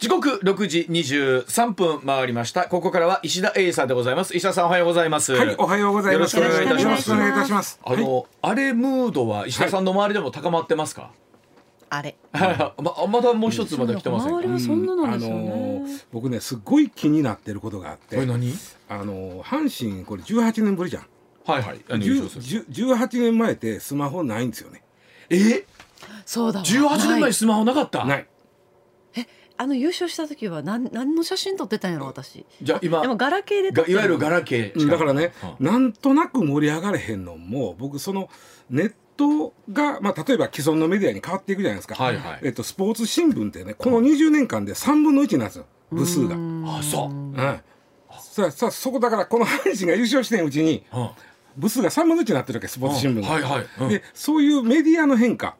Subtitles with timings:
[0.00, 2.64] 時刻6時23分回りました。
[2.64, 4.34] ここからは石田英さんでございます。
[4.34, 5.34] 石田さんおはようございます。
[5.34, 6.38] はい、おはようございます。
[6.38, 7.12] よろしくお願いいたします。
[7.12, 7.78] お願いいたします。
[7.84, 11.10] あの、あれムードは石田さんの周りでも高まってますか、
[11.90, 12.16] あれ。
[12.32, 14.36] ままだもう一つまだ来てませんか？
[14.38, 15.50] 周りはそんななんですよあのね。
[15.86, 18.16] ー僕ねすごい気になってることがあって。
[18.16, 18.54] これ何？
[18.88, 21.06] あのー阪神これ18年ぶりじゃん。
[21.44, 21.80] はいはい。
[21.90, 22.64] 何優勝する。
[22.66, 24.82] 10 18年前ってスマホないんですよね。
[25.28, 25.66] え？
[26.24, 26.64] そうだわ。
[26.64, 28.26] 18年はい前スマホなかった、ない
[29.60, 32.46] あの優勝した時は何何の写真撮ってたんやろ私。
[32.62, 35.66] じゃあ今でもガラケーでいわゆるガラケーだからね、うん。
[35.66, 38.30] なんとなく盛り上がれへんのも僕その
[38.70, 42.40] ネットが、まあ、例えば既存のメディアに変わっていくじゃないですか、はいはい。
[42.42, 46.36] えっと、スポーツ新聞ってねこの20年間で3分の1なんですよ部数が。
[46.78, 47.62] あそう、はい
[48.18, 51.10] ささそこだからこの阪神が優勝してんうちにうん。
[51.58, 53.28] 部数が3分の1になってるわけスポーツ新聞が。
[53.28, 53.88] はいはい、うん。
[53.90, 55.56] でそういうメディアの変化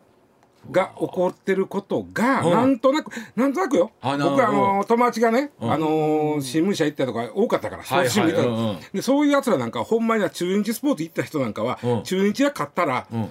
[0.71, 3.93] が起こってることがうんなんとなくなんとなくよ。
[4.03, 5.73] 僕あの友達がねうん。
[5.73, 8.81] あの新聞社行ったとか多かったからスポーツ新聞行ったはいはいうんうん。
[8.93, 12.03] でそういうやつらなんかほんまには中日スポーツ行った人なんかはうん。
[12.03, 13.31] 中日が勝ったらうん。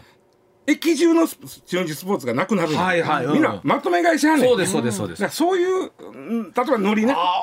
[0.68, 2.70] 駅中のス中日スポーツがなくなる
[3.34, 4.50] みんなまとめ買いしはんねん。
[4.50, 7.14] そうですそうですそうです、そういううん例えばノリね。
[7.14, 7.42] ああ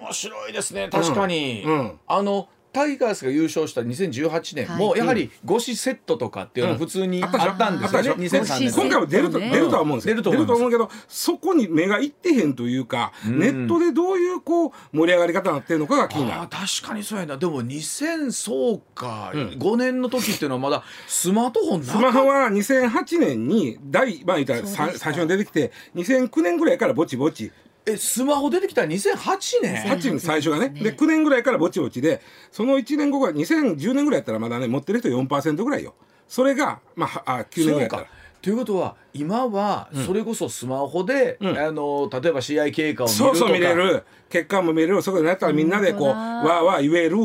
[0.00, 0.88] 面白いですね。
[0.88, 1.64] 確かに、
[2.06, 4.78] あのタイガースが優勝した2018年、はい。
[4.78, 8.42] もうやはり5紙セットとかっていうのは普通にああったんですよね、あったでしょ。
[8.44, 8.72] 2003年。
[8.72, 9.50] 今回も出ると、ね。
[9.50, 10.14] 出るとは思うんですよ。
[10.14, 13.38] 出ると思うけどそこに目がいってへんというか、ん。
[13.38, 16.48] ネットでどういうこう盛り上がり方になってるのかが気になる。
[16.48, 17.36] 確かにそうやな。
[17.36, 19.48] でも2000そうか、うん。
[19.50, 27.52] 5年の時っていうのはまだスマートフォンなスマホは2008年に第、まあ、最初に出てきて2009年ぐらいからぼちぼち
[27.86, 29.74] えスマホ出てきた2008年。
[29.84, 30.68] 8年最初がね。
[30.68, 32.20] ねで9年ぐらいからぼちぼちで
[32.50, 35.94] その1年後が2010年ぐらいやったらまだね持ってる人4%ぐらいよ。
[36.28, 38.06] それが、まあ、あ9年ぐらいやったら。
[38.42, 41.58] ということは今はそれこそスマホで、うん。
[41.58, 43.36] あの例えば試合経過を見るとか。
[43.36, 44.04] そうそう見れる。
[44.28, 45.02] 結果も見れる。
[45.02, 47.16] そこでやったらみんなでこうわーわー言える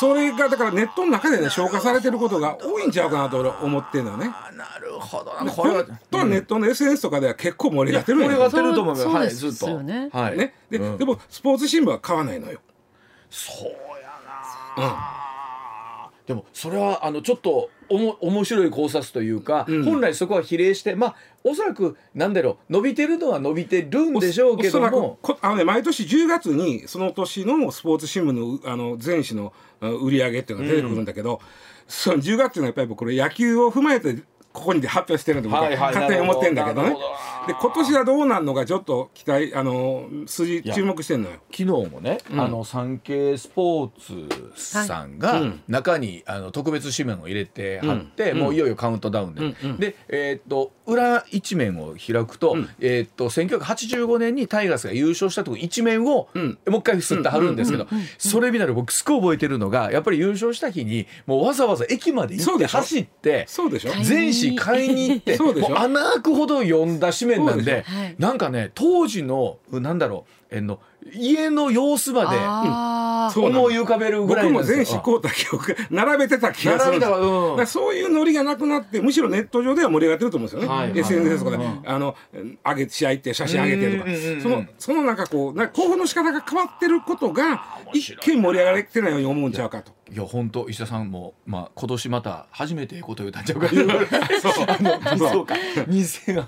[0.00, 4.26] それがだからネットの中でね消化されてることが多いんちゃうかなと俺思ってんのよね。
[4.26, 5.32] あなるほど。
[5.44, 8.18] なこれは本当はネットの SNS とかでは結構盛り上がってる。
[8.18, 9.68] 盛り上がってると思うはいずっと。
[9.68, 10.38] よねはい。
[10.38, 10.54] ね。
[10.70, 12.60] で,、もスポーツ新聞は買わないのよ。
[13.30, 13.72] そうや
[14.76, 15.21] な、
[16.26, 19.84] でもそれはあのちょっとおも面白い考察というか、うん。
[19.84, 31.40] 本来そこは比例してまあおそらくなんだろう伸びてるのは伸びてるんでしょうけどもあの、ね、毎年10月にその年のスポーツ新聞のうあの全紙のあ売り上げっていうのが出てくるんだけど、
[31.88, 34.22] その10月っていうのはやっぱり僕これ野球を踏まえて
[34.52, 36.90] ここにで発表してるんで僕ははいはい勝手に思ってるんだけどね。
[36.90, 37.06] なるほど
[37.46, 41.36] で今年はどうなるのかちょっと期待あの数字や注目してんのよ。
[41.50, 43.90] 昨日もね、あの産経スポー
[44.52, 45.62] ツさんがうん。
[45.68, 48.38] 中にあの特別紙面を入れて貼って、うん。
[48.38, 49.76] もういよいよカウントダウンで、うんうん。
[49.78, 52.68] で、えーっと裏一面を開くと,、うん。
[52.80, 56.58] えーっと1985年にタイガースが優勝したとこ一面を、うん。
[56.68, 57.86] もう一回すって貼るんですけど、
[58.18, 63.44] それ見なら僕すごい覚えてるのがやっぱり優勝した日にもうわざわざ駅まで行って走って。
[63.48, 63.90] そうでしょ。
[63.90, 65.70] はい全紙買いに行ってそうでしょ。
[65.70, 67.84] もう穴開くほど読んだ紙面なんで
[68.18, 70.80] なんかね当時のなんだろうえの
[71.12, 72.36] 家の様子まで
[73.40, 75.00] 思い浮かべるぐら僕もいなんですよ。
[75.00, 77.54] 全紙買うた記憶が並べてた気がするんです並べたわ。
[77.54, 77.66] うん。
[77.66, 80.90] そういうノリがなくなってむしろネット上では盛り上がってると思うんですよね、はい。
[80.90, 80.98] はい。
[80.98, 81.82] SNS とかで、うん。
[81.84, 82.14] あの
[82.64, 84.10] 上げ試合って写真上げてとか。
[84.42, 89.92] そのそのなんかこうなんか興奮の仕方が変わってることが一見盛り上がれてないように思うんちゃうかと。
[90.12, 95.46] いや本当石田さんもまあ今年また初めてええこと言うたんちゃうかそう。
[95.46, 95.54] か。
[95.88, 96.44] 2008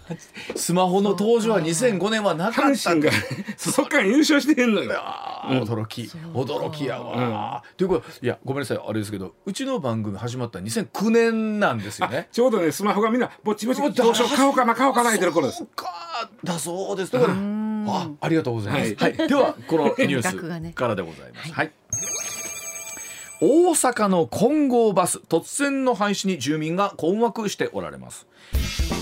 [0.55, 3.11] スマホの登場は2005年はなかった阪神が
[3.57, 5.03] そっから優勝してへんのよ。
[5.49, 6.03] 驚き。
[6.35, 12.29] 驚きやわ、ということいやごめんなさいあれですけどうちの番組始まった2009年なんですよね。
[12.33, 15.61] ちょうどねスマホがみんなぼちぼちぼちどうしよう買おうかな買おうかな言ってる頃です。
[15.61, 15.69] そう。
[15.75, 17.13] かだそうです。
[17.13, 17.35] だから
[17.87, 19.15] あありがとうございます、ははい。
[19.15, 20.69] いではこのニュ額がね。
[20.69, 21.73] ースからでございます、はい
[23.47, 28.27] 大阪の金剛バス突然の廃止に住民が困惑しておられます。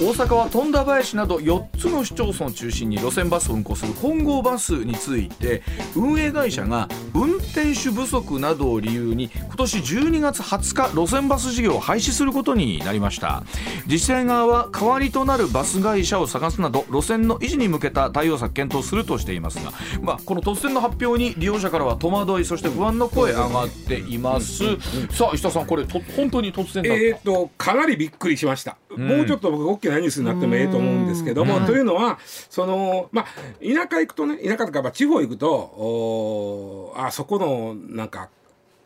[0.00, 5.62] 大阪は富田林など4つの市町村を中心に路線バスを運行する金剛バスについて
[5.94, 13.44] 運営会社が運転手不足などを理由に今年12月20日路線バス事業を廃止することになりました。
[13.86, 24.64] 自治体側は代わりとなるバス会社を探すなど路線の維持に向けた対応策検討するとしていますが、まあ、この突然の発表に利用者からは戸惑いそして不安の声上がっていまます、
[25.10, 33.24] さあ石田さんこれと本当に突然だった、えー、とかなりびっくりしました、もうちょっと僕大きなニュースになってもええと思うんですけども、というのはそのまあ
[33.60, 38.28] 田舎行くとね田舎とかまあ地方行くとおーあそこのなんか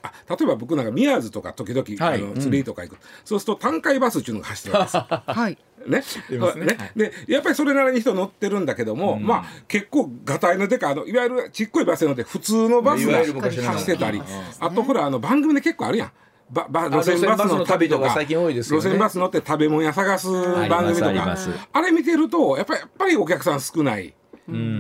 [0.03, 2.23] あ例えば僕なんか宮津とか時々、はい。
[2.23, 5.59] あの釣りとか行く、そうすると単海バスっていうのが走ってるんです はい。
[5.87, 6.03] ね？
[6.31, 6.67] いますね。
[6.67, 6.93] ね？
[6.97, 14.25] でやっぱりそれなりに人乗ってるんだけども、まあ結構がたいのでかあのいわゆるちっこいバス乗って普通のバスが走ってたり、うん。
[14.61, 16.13] あとほらあの番組で結構あるやん。
[16.51, 18.15] ばば路線バスの旅とかか。
[18.15, 20.29] 最近多いです路線バス乗って食べ物屋探す
[20.69, 21.37] 番組とか。
[21.73, 24.15] あれ見てるとやっぱりやっぱりお客さん少ない、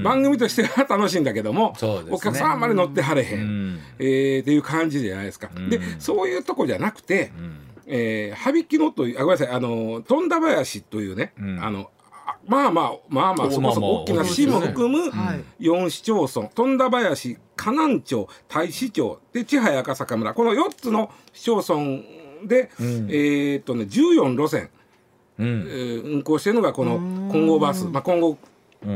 [0.02, 2.04] 番組としては楽しいんだけども、ね。
[2.10, 3.80] お客さんあんまり乗ってはれへん、ん。
[3.98, 5.50] えーっていう感じじゃないですか。
[5.68, 7.32] でそういうとこじゃなくて、
[7.86, 11.95] えー、羽曳野というあごめんなさいあの富田林というね、あのあ
[12.46, 15.44] まあまあまあまあおそこそこ大きな市も含むはい。
[15.64, 20.34] 4市町村富田林河南町太子町で千早赤坂村。
[20.34, 22.02] この4つの市町村
[22.46, 24.70] で、えーっとね14路線、
[25.38, 25.46] うん。
[25.46, 26.98] えー運行してるのがこの
[27.30, 28.38] 混合バス、まあ、混合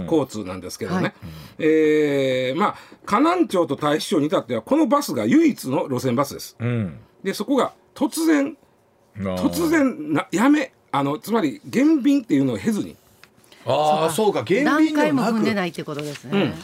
[0.07, 1.13] 交通なんですけどね、はい。
[1.59, 2.75] えーまあ
[3.05, 6.57] 河南町と太子町に至ってはこのバスが唯一の路線バスです。
[6.59, 6.99] うん。
[7.25, 8.57] でそこが突然
[9.17, 12.97] 突突然なやめあのつまり減便っていうのを経ずに
[13.67, 14.43] ああそうか。
[14.43, 15.33] 減段便でもなく。
[15.33, 16.55] 階も踏んでないってことですね。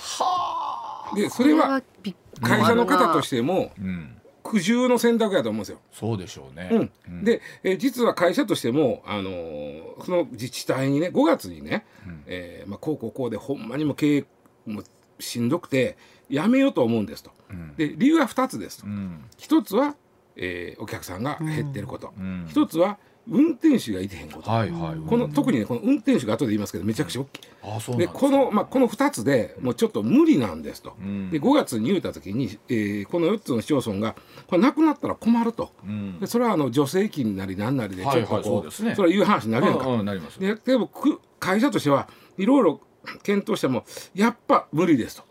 [1.14, 1.82] でそれは
[2.42, 4.12] 会社の方としてもうん。
[4.42, 5.80] 苦渋の選択やと思うんですよ。
[5.92, 7.24] そうでしょうね、うん。
[7.24, 11.84] で、えー実は会社としても、あのーその自治体にね5月にね、
[12.26, 14.24] えーまあ、こうこうこうでほんまにも経営
[14.66, 14.84] も
[15.18, 15.96] しんどくて
[16.28, 17.32] やめようと思うんですと。
[17.76, 18.86] で理由は2つですと。
[18.86, 19.24] うん。
[19.36, 19.96] 一つは、
[20.36, 22.46] えーお客さんが減ってること、ん。
[22.48, 22.98] 一つは
[23.28, 24.50] 運転手がいてへんこと。
[24.50, 27.40] はいはいこの特にねこの運転手が後で言いますけどめちゃくちゃ大きい。
[27.62, 31.30] あそうでこの,、まあ、この2つでもうちょっと無理なんですと、ん。
[31.30, 34.14] で5月に言うた時に、えーこの4つの市町村が
[34.46, 36.20] これなくなったら困ると、ん。
[36.20, 38.94] でそれはあの助成金なりなんなりでちょっとこう,、はいはいそうですね。
[38.94, 42.08] それはいう話になるやんか、なりますででもく会社としては
[42.38, 42.80] いろいろ
[43.22, 43.84] 検討しても
[44.14, 45.24] やっぱ無理ですと。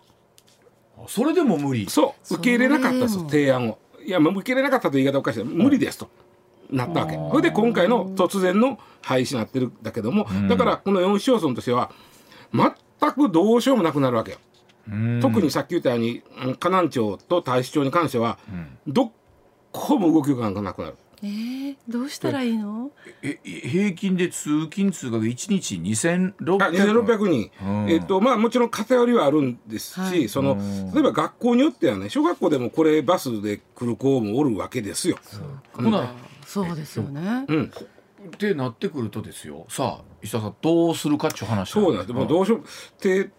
[1.08, 1.88] それでも無理。
[1.90, 2.36] そう。
[2.36, 3.80] 受け入れなかったです提案を。
[4.06, 6.10] いやもう受け入れなかったという言い方おかしい無理ですと。
[6.70, 7.16] なったわけ。
[7.16, 11.92] それで今回の突然の廃止になってるんだけども、だからこの4市町村としては
[12.54, 14.38] 全くどうしようもなくなるわけよ。
[14.90, 15.20] うん。
[15.22, 18.38] 特にさっき言ったようにうん河南町と太子町に関しては、
[18.88, 19.12] ど
[19.72, 20.96] こも動きがなくなる。
[21.24, 22.92] えー、どうしたらいいの？
[23.24, 27.90] え平均で通勤通学1日2600あ2600人、うん。
[27.90, 30.30] えっとまあもちろん偏りはあるんですし、はい。
[30.30, 30.58] その
[30.94, 35.18] 例えば学校によってはね小学校でもこれバスで来る子もおるわけですよ。
[35.74, 36.14] ほな
[36.46, 37.46] そうですよね。
[37.48, 37.72] うん、
[38.28, 39.66] ってなってくるとですよ。
[39.70, 42.14] さあ石田さんどうするかっていう話そうなんです。
[42.14, 42.60] もうどうしよう。
[42.60, 42.64] っ
[43.00, 43.30] て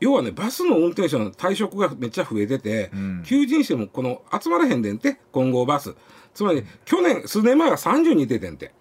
[0.00, 3.22] 要はねバスの運転手の退職がめっちゃ増えてて、ん。
[3.24, 5.94] 求人してもこの集まらへんでんって混合バス。
[6.34, 8.72] つまり去年数年前は30人出てんって。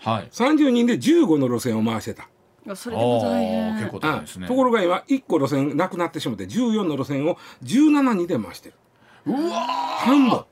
[0.00, 0.28] はい。
[0.30, 2.28] 30人で15の路線を回してた。
[2.74, 3.74] それでも大変。
[3.74, 4.46] 結構大変ですね。
[4.46, 8.74] ところが今1個路線なくなってしまって14の路線を17人で回してる。
[9.26, 9.42] うわー。
[10.06, 10.44] 半分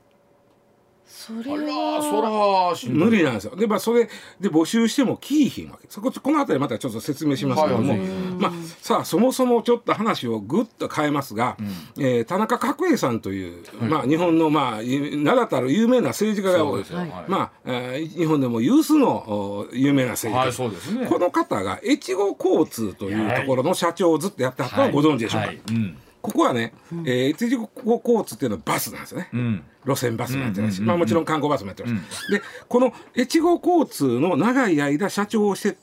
[1.15, 2.75] それは。
[2.75, 3.55] そら無理なんですよ。
[3.55, 4.09] でまあそれ
[4.41, 5.87] で募集してもキーひんわけ。
[5.87, 7.99] そここの辺りまたちょっと説明しますけども、はい。
[7.99, 8.07] はい
[8.39, 8.51] まあ
[8.81, 11.55] さあそもそもちょっと話をぐっと変えますが、
[11.97, 16.97] えー田中角栄さんという、まあ日本のまあゆ名だたる有名な政治家がそうですよ。
[16.97, 17.09] はい。
[17.09, 21.05] はいまあ、えー日本でも有数のお有名な政治家、はいそうですね。
[21.05, 25.61] この方が越後交通というところの社長をずっとやってはったのはご存知でしょうか、はい。
[25.69, 25.97] うん。
[26.21, 26.73] ここはね、
[27.05, 29.29] えー越後交通っていうのはバスなんですよね。
[29.33, 31.93] うん路線バスもやってるし、うんまあもちろん観光バスもやってるし、
[32.31, 35.77] でこの越後交通の長い間社長をして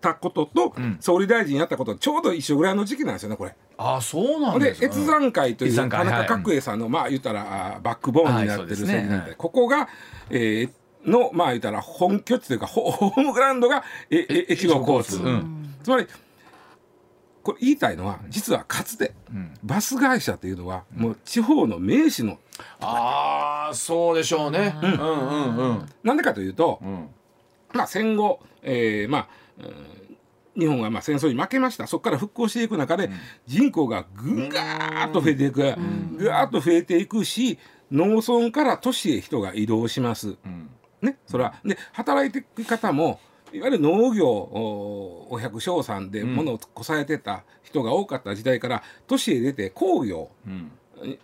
[0.00, 3.54] たことと、総理大臣やったことちょうど一緒ぐらいの時期なんですよねこれ。
[3.76, 4.80] あそうなんでです。
[4.80, 9.34] か越山会という田中角栄さんの、まあ言ったらバックボーンになってるはいね。
[9.36, 9.88] ここが、
[10.30, 10.70] えー
[11.06, 15.74] のまあ言ったら本拠地というかホホームグラウンドがええ越後交通、うん。
[15.82, 16.06] つまり
[17.48, 19.14] これ言いたいのは実はかつて、
[19.64, 22.38] バス会社というのはもう地方の名士の
[22.78, 24.76] ああそうでしょうね。
[24.82, 24.92] うん。
[24.92, 27.08] うんうんなんでかというと、ん。
[27.72, 29.28] まあ、戦後、えーまあ
[29.60, 31.86] うん日本がまあ戦争に負けました。
[31.86, 33.08] そこから復興していく中で、
[33.46, 35.62] 人口がぐがーっと増えていく、
[36.18, 37.58] ぐわーっと増えていくし
[37.90, 40.36] 農村から都市へ人が移動します。
[41.00, 41.54] ね、それは。
[41.64, 43.20] で働いていく方も
[43.52, 50.70] いわゆる農業おお百姓さんで物をこされてた人が多かった時代から都市へ出て工業うん。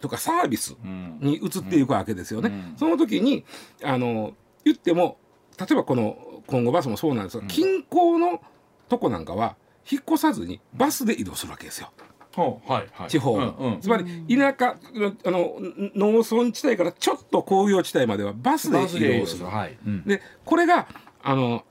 [0.00, 1.18] とかサービスうん。
[1.20, 2.74] に移っていくわけですよね。
[2.76, 3.44] その時に
[3.82, 5.18] あの言っても
[5.58, 6.16] 例えばこの
[6.46, 8.40] 今後バスもそうなんですが、近郊の
[8.88, 9.56] とこなんかは
[9.90, 11.90] 引っ越さずにバスで移動するわけですよ。
[12.36, 13.10] はいはい。
[13.10, 13.80] 地方の、うんうん。
[13.80, 14.04] つまり
[14.36, 14.76] 田舎
[15.24, 15.56] あの
[15.94, 19.46] 農村地帯からちょっと工業地帯まではバスで移動する。
[19.46, 19.78] はい。
[19.86, 20.04] うん。
[20.04, 20.86] でこれが
[21.22, 21.64] あの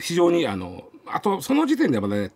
[0.00, 2.32] 非常にあのあとその時点ではまだね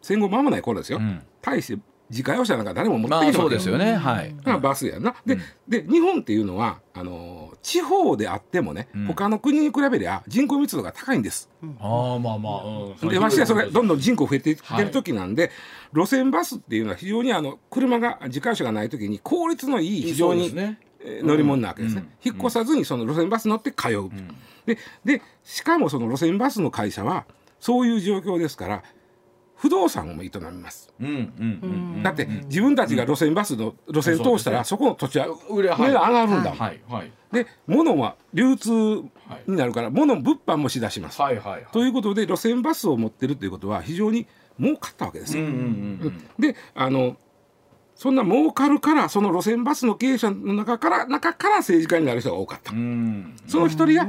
[0.00, 1.22] 戦後間もない頃ですよ、ん。
[1.40, 3.94] 対して自家用車なんか誰も持ってまあきてそうですよね。
[3.94, 4.34] はい。
[4.44, 5.14] まあバスやな。
[5.24, 9.06] で,、で日本っていうのはあの地方であってもね、ん。
[9.06, 11.48] 他の国に比べりゃ人口密度が高いんです。
[11.80, 12.64] ああまあまあ
[13.02, 13.08] うん。
[13.08, 15.50] でましてやそれがどんどどん人口増えていってる時なんで、
[15.94, 20.78] 路線バスっていうのは非常にあの車が自家用車がない時に効率のいい非常に、ね。
[20.80, 20.91] えー
[21.22, 22.08] 乗り物なわけですね、うん。
[22.22, 24.10] 引っ越さずにその路線バス乗って通う、
[24.66, 27.24] ででしかもその路線バスの会社は
[27.58, 28.82] そういう状況ですから
[29.56, 30.92] 不動産も営みます、
[32.02, 39.08] だって自分たちが路線バスの路線通したらそこの土地は売れ値段上がるんだはいはいで物は流通に
[39.46, 41.66] なるから物物販もしだします、はいはいはい。
[41.72, 44.26] ということで路線バスを持ってるということは非常に
[44.60, 45.46] 儲かったわけですよ、
[46.38, 47.16] であの
[47.94, 53.36] そんな儲かるからその路線バスの経営者の中から中から政治家になる人が多かった、うん。
[53.46, 54.06] その一人が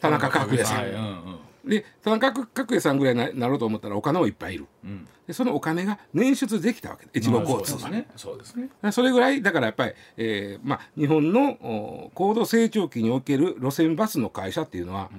[0.00, 0.98] 田中角栄さん、はいうん。
[0.98, 1.38] うん。
[1.64, 4.66] で田中角栄さんぐらいにななろうと思ったらお金もいっぱいいる。
[4.84, 5.08] うん。
[5.26, 7.06] でそのお金が捻出できたわけ。
[7.06, 7.84] で越後交通。
[7.84, 8.08] はね。
[8.16, 8.68] そうですね。
[8.90, 15.10] それぐらいだからやっぱり、えーまあ、日本のお高度成長期における路線バスの会社っていうのは、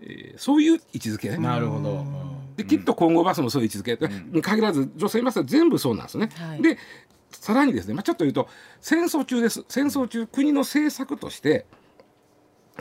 [0.00, 1.38] えーそういう位置づけね。
[1.38, 2.04] なるほど。
[2.56, 3.98] できっと今後バスもそういう位置づけ、
[4.32, 6.30] に限らず路線バスは全部そうなんですね。
[6.34, 6.62] はい。
[6.62, 6.78] で
[7.36, 8.48] さらにですね、まあ、ちょっと言うと
[8.80, 9.64] 戦争中です。
[9.68, 11.66] 戦争中国の政策として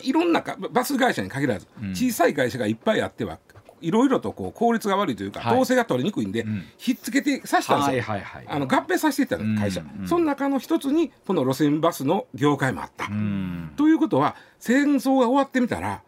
[0.01, 3.39] いろんなかバス会社に限らず小さい会社がいっぱいあっては
[3.81, 5.53] いろいろとこう効率が悪いというか、はい。
[5.53, 6.45] 統制が取りにくいんで、
[6.77, 8.01] ひっつけてさせたんですよ。
[8.01, 13.07] はいはいはいあの合併させていったの会社、うんうんその中の一つにこの路線バスの業界もあった。
[13.07, 13.73] うん。
[13.75, 16.01] ということは戦争が終わってみたら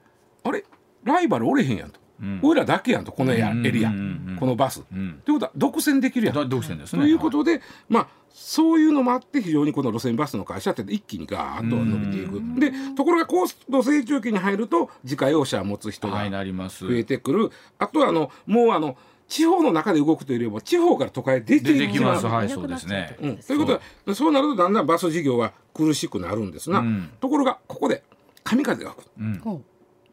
[0.44, 0.64] あれ
[1.04, 2.05] ライバルおれへんやんと、うん
[2.41, 3.65] 俺らだけやんとこのエアうん。
[3.65, 3.96] エリア、うん。
[3.96, 4.84] うんうんこのバス。
[4.91, 5.22] うん。
[5.24, 6.36] ということは独占できるやん。
[6.36, 7.03] だ独占ですね。
[7.03, 12.41] ということで、まあそういうのもあって非常にこの路線バスの会社って一気にガーッと伸びていく。
[12.60, 16.86] でところが高度成長期に入ると自家用車を持つ人はいがなります。
[16.86, 17.50] 増えてくる。
[17.79, 18.98] あとはあのもうあの
[19.29, 22.10] 地方の中で動くというよりも地方から都会へ出て出てきいきま。
[22.10, 22.22] ます。
[22.22, 23.72] すはいいなくなっちゃうってことうん、ですということ
[24.10, 27.12] はそうなるとだんだんバス事業は苦しくなるんですが、うん。
[27.22, 28.03] ところがここで
[28.44, 29.12] 神風が吹く。
[29.17, 29.39] うん。
[29.39, 29.62] ほ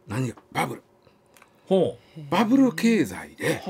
[0.06, 0.36] 何が？
[0.52, 0.80] バブル。
[0.80, 0.91] ほ
[2.30, 3.62] バブル経済で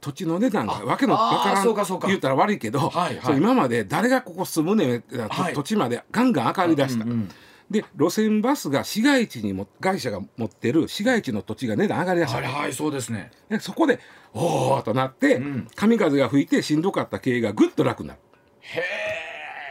[0.00, 2.06] 土地の値段がわけのあわからあーそうかそうんか。
[2.08, 3.36] 言ったら悪いけど、はいはい。
[3.36, 5.02] 今まで誰がここ住むね
[5.54, 7.30] 土地までガンガン上がりだした、うんうん
[7.70, 13.30] で路線バスが市街地にも会社が持ってる市街地の土地が値段上がりだした、はいはいそうですね。
[13.50, 14.00] でそこで
[14.32, 15.68] おおとなって、うん。
[15.74, 18.20] 神風が吹いてしんどかった経営がぐっと楽になる、
[18.60, 18.80] へ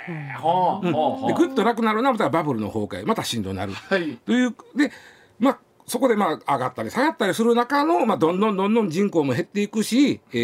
[0.09, 1.27] えほうほうほう。
[1.29, 4.15] でぐっと楽になるのはまたバブルの崩壊またしんどになる、はい。
[4.17, 4.91] というで
[5.39, 10.35] まあそこでまあ上がったり下がったりする中の、まあ、どんどんどんどん人口も減っていくし、え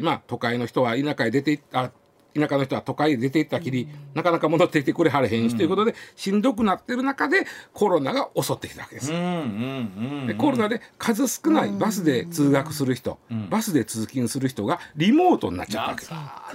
[0.00, 1.92] ーまあ、都会の人は田舎へ出ていった
[2.38, 9.12] 田舎の人は都会へ出ていったきり、なかなか戻ってきてくれはれへんし、ということでしんどくなってる中でコロナが襲ってきたわけです。
[9.12, 13.18] うんうんうんでコロナで数少ないバスで通学する人、
[13.50, 16.00] バスで通勤する人がリモートになっちゃったわけ。
[16.02, 16.10] です。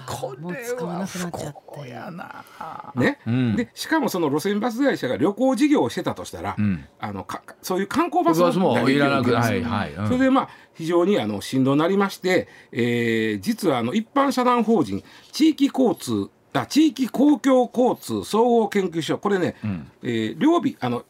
[0.05, 1.59] これ使わなはくなっちゃって。
[1.67, 3.55] 不幸やなねん。
[3.55, 6.85] でしかもその路線バス会社が旅行事業をしてたとしたら、ん。
[6.99, 9.93] あのかそういう観光バスもいらなくなはいはい。
[9.93, 10.07] うん。
[10.07, 19.91] それでまあ非常にあの振動になりまして、えー実はあの一般社団法人地域交通あ地域公共交通総合研究所これね、ん。
[20.03, 21.05] えー両備あの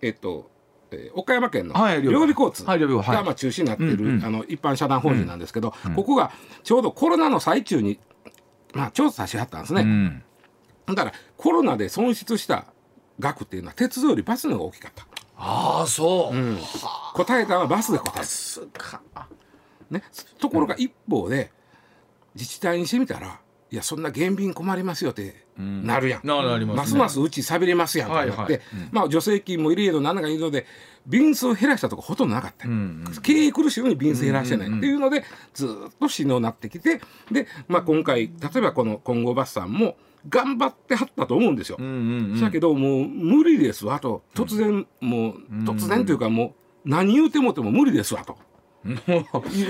[0.00, 0.50] えっと
[0.90, 2.64] えー岡山県のはい両両備備交通
[3.12, 7.98] がまあ中心になっている、あの一般社団法人なんですけど、ここがちょうどコロナの最中に、
[8.74, 9.82] まあ、調査しはったんですね。
[9.82, 10.22] うん。
[10.86, 12.66] だからコロナで損失した
[13.18, 15.06] 額っていうのは鉄道よりバスの方が大きかった。
[15.44, 16.36] ああそう。
[16.36, 16.58] うん。
[17.14, 18.24] 答えたのはバスで答えた。
[18.24, 19.00] すか。
[19.90, 20.02] ね、
[20.38, 21.50] ところが一方で
[22.34, 26.26] 自治体にしてみたらいやそんな減便困りますよってなるやん。
[26.26, 26.82] ななりますね。
[26.82, 28.60] ますますうち寂れますやんと思って、はいはい。
[28.92, 30.66] まあ助成金も入れるのなんだかいいので
[31.06, 39.96] 便数を減らしたとこほとんどなかった、ん経営苦しいのに便数減らしてない、うんうんうんっていうのでずーっとしんどになってきてで、まあ、今回例えばこの金剛バスさんも
[40.28, 41.76] 頑張ってはったと思うんですよ。
[41.78, 41.88] うんう
[42.36, 44.22] んだけどもう無理ですわと。
[44.34, 48.36] 突然もう突然というかもう何言うてもても無理ですわと。
[48.84, 48.90] い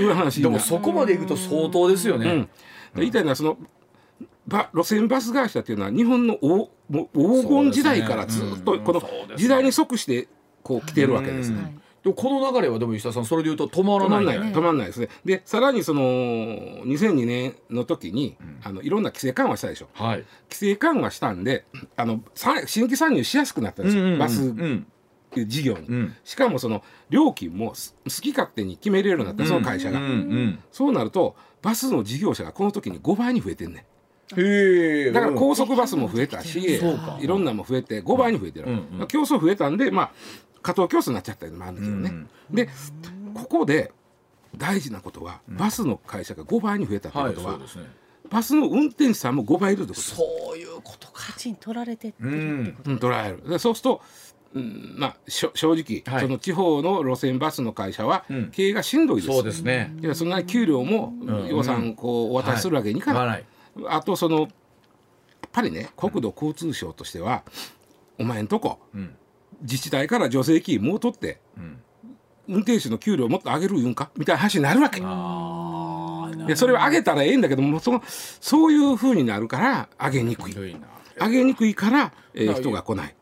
[0.04, 2.30] う話にな でもそこまでいくと相当ですよね。
[2.30, 2.48] うん、
[2.96, 3.58] 言いたいのはその
[4.46, 6.46] ば路線バス会社っていうのは日本の黄
[6.88, 9.02] もう黄金時代からずっとこの
[9.36, 10.28] 時代に即して
[10.62, 11.81] こう来てるわけですね。
[12.04, 14.86] はいでもこの流れはでも石田さんそれで言うと止まらない止まんない。
[14.88, 15.08] ですね。
[15.24, 19.88] でさらにその2002年の時に、あのいろんな規制緩和したでしょ。
[19.92, 20.24] はい。
[20.50, 21.64] 規制緩和したんで
[21.96, 24.86] あのさ新規参入しやすくなったんですよ、バスうん
[25.34, 26.14] 事業に、うん。
[26.24, 30.58] しかもその料金もす好き勝手に決めれるようになったその会社が、うんうん。
[30.72, 33.86] そうなるとバスの事業者がこの時に5倍に増えてんね
[34.34, 35.12] ん。
[35.12, 36.58] だから高速バスも増えたし、
[37.20, 38.98] いろんなのも増えて5倍に増えてる、うんうん。
[38.98, 40.12] まあ競争増えたんでまあ
[40.62, 42.68] 過当競争になっちゃったりもあるんですよね、で
[43.34, 43.92] ここで
[44.56, 47.84] 大事なことは、バスの会社が5倍に増えたというはいことは、そうですね。
[48.30, 50.16] バスの運転手さんも5倍いるってことです。
[50.16, 51.26] そういうことか。
[51.26, 53.50] 価値に取られてってるってことうん、捉える。
[53.50, 54.02] でそうすると、
[54.54, 56.26] うん、まあ正直、はい。
[56.26, 58.50] その地方の路線バスの会社はうん。
[58.50, 59.94] 経営がしんどいです、そうですね。
[60.00, 61.48] いやそんなに給料もん。
[61.48, 63.44] 予算こうお渡しするわけにいかない、合わない。
[63.88, 64.48] あとそのやっ
[65.50, 67.42] ぱりね国土交通省としては、
[68.18, 69.14] お前んとこうん
[69.62, 71.78] 自治体から助成金もう取って、ん
[72.48, 74.10] 運転手の給料もっと上げる言うんか？
[74.16, 75.00] みたいな話になるわけ。
[75.02, 80.54] ああでそれを上げたらええんだけどもそのそういうふうになるから上げにくい。
[80.54, 83.14] 上げにくいから、えー人が来ない。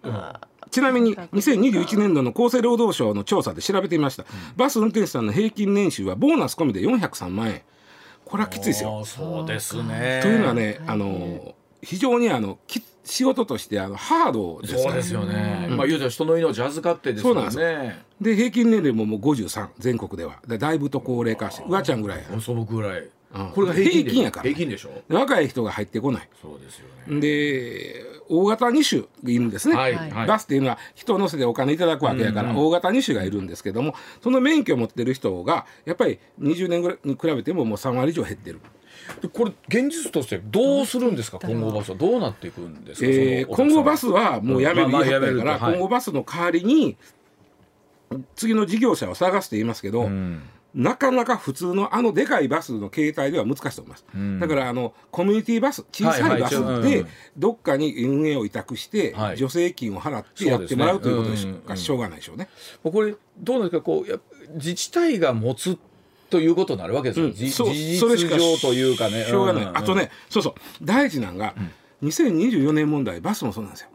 [0.70, 4.24] ちなみに2021年度の厚生労働省の調査で調べてみました、
[4.56, 7.62] バス運転手さんの平均年収はボーナス込みで403万円。
[8.24, 9.04] これはきついですよ。
[9.04, 10.20] そうですね。
[10.22, 14.84] というのはねあの非常にあのき仕事としてあのハードですから。
[14.86, 20.40] そうですよね、まあ言うたら人の命預かってですもんそうねで平均年齢ももう53全国では。
[20.46, 22.40] でだいぶと高齢化してうわちゃんぐらいや。
[22.40, 23.50] そのぐらい、うん。
[23.50, 24.90] これが平均で平均やから平均でしょ？
[25.08, 26.28] で若い人が入ってこない。
[26.40, 27.20] そうですよね。
[27.20, 29.94] で大型2種いるんですね、はい。
[29.94, 30.26] はい。
[30.28, 32.62] バスっていうのは人を乗せてお金いただくわけやから、うんうん。
[32.66, 38.60] 大型2種がいるんですけどもその免許を持ってる人がやっぱり20年ぐらいに比べてももう3割以上減ってる。
[39.20, 41.38] でこれ現実としてどうするんですか？
[41.42, 41.96] 今後バスは。
[41.96, 46.96] どうなっていくんですか、えー今後バスはもうやめる言い張ったやめるから、今後バスの代わりに
[48.36, 50.42] 次の事業者を探すと言いますけど、うん。
[50.72, 54.38] なかなか普通のあのでかいバスの形態では難しいと思います、ん。
[54.38, 57.08] だからあのコミュニティバス小さいバスでうん。
[57.36, 59.36] どっかに運営を委託してはい。
[59.36, 62.48] 助成金を払ってやってもらうということでしょうがないでしょうね。
[62.84, 63.82] これどうなんですか？
[63.82, 64.20] こうや
[64.54, 65.76] 自治体が持つ
[66.30, 67.32] ということになるわけですよ、うん。
[67.34, 69.24] じそう事実上というかね。
[69.24, 69.72] しょうがない、ん。
[69.72, 69.76] ん。
[69.76, 70.54] あとねそうそう。
[70.82, 71.38] 大事なん。
[71.38, 71.54] が、
[72.02, 73.88] 2024年問題バスもそうなんですよ。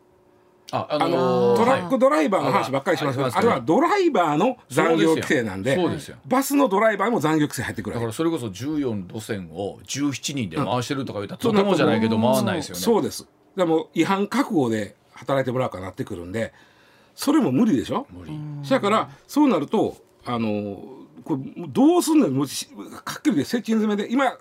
[0.71, 6.17] あああののートラックドライバーの話ばっかりしますけど、あれはドライバーの残業規制なんでそうですよ。
[6.27, 12.81] バスのドライバーも残業規制入ってくるだからそれこそ14路線を17人で回してるとか言ったら、とてもじゃないけど回らないですよね。
[12.81, 13.27] そうです。
[13.55, 16.51] でも違反覚悟で働いてもらうかなってくるんで
[17.15, 18.07] それも無理でしょ？
[18.09, 18.33] 無理。
[18.67, 20.83] だからそうなるとあの
[21.23, 24.11] これどうすんねんもうしはっきりで接近詰めで。
[24.11, 24.37] 今、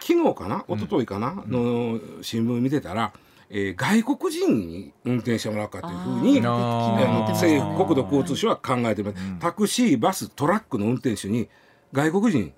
[0.00, 0.64] 昨日かな？
[0.68, 3.12] 一昨日かな、の新聞見てたら、
[3.50, 11.48] えー外国人に運転してもらうかというふうに政府国土交通省は考えてます、タクシーバストラックの運転手に
[11.92, 12.52] 外国人。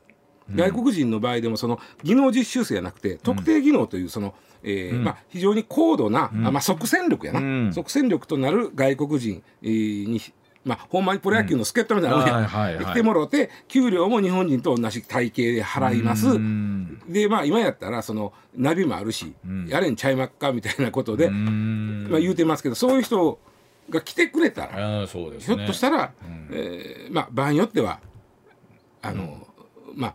[0.53, 7.73] 外国人の場合でもその技能実習生じゃなくて特定技能というその、えーまあ、非常に高度な、あまあ、即戦力やな、うん。
[7.73, 10.21] 即戦力となる外国人、えーに、
[10.63, 12.85] まあ、ほんまにプロ野球の助っ人みたいなもんや、はいはいはい。
[12.85, 16.29] 来てもらって給料も日本人と同じ体系で払います。
[16.29, 17.01] うん。
[17.09, 19.33] でまあ今やったらそのナビもあるし、
[19.69, 22.09] やれんちゃいまっかみたいなことで、うん。
[22.11, 23.39] まあ、言うてますけどそういう人
[23.89, 25.65] が来てくれたら、あーそうですひょね。
[25.65, 26.13] っとしたら、
[26.51, 28.01] えーまあ、場合によっては
[29.01, 29.47] あの、
[29.95, 30.15] まあ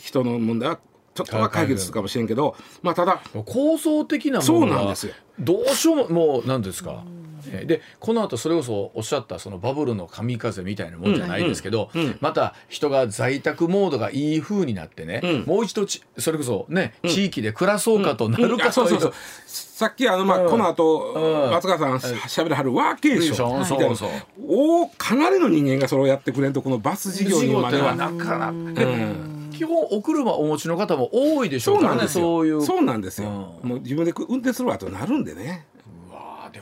[0.00, 0.80] 人の問題は
[1.14, 5.14] ちょっとは解決するかもしれんけど、まあ、ただ構造的なもそうのがなんですよ。
[5.38, 7.04] どうしようももうなんですか？
[7.06, 15.44] えーでこの後それこそおっしゃったそのバブルの神風みたいなもんじゃないですけど、うんうんまた人が在宅モードがいい風になってね、うん。
[15.44, 19.12] もう一度ちそれこそね、地域で暮らそうかとなるうんかといううあそそうそう。
[19.46, 20.50] さっきあの、まあうん。
[20.50, 21.50] この後、うん。
[21.50, 23.78] 松川さんしゃべらはるワーケーションみたい。
[23.78, 24.10] なそうそう。
[24.48, 27.94] おかなりの人間がそれをやってくれんとこのバス事業にまでは。
[27.94, 29.50] なかなか、うん。
[29.52, 32.08] 基本お車お持ちの方も多いでしょそううからね。
[32.08, 32.62] そういう。
[32.62, 33.28] そうなんですよ、
[33.62, 33.68] うん。
[33.68, 35.66] もう自分で運転するわとなるんでね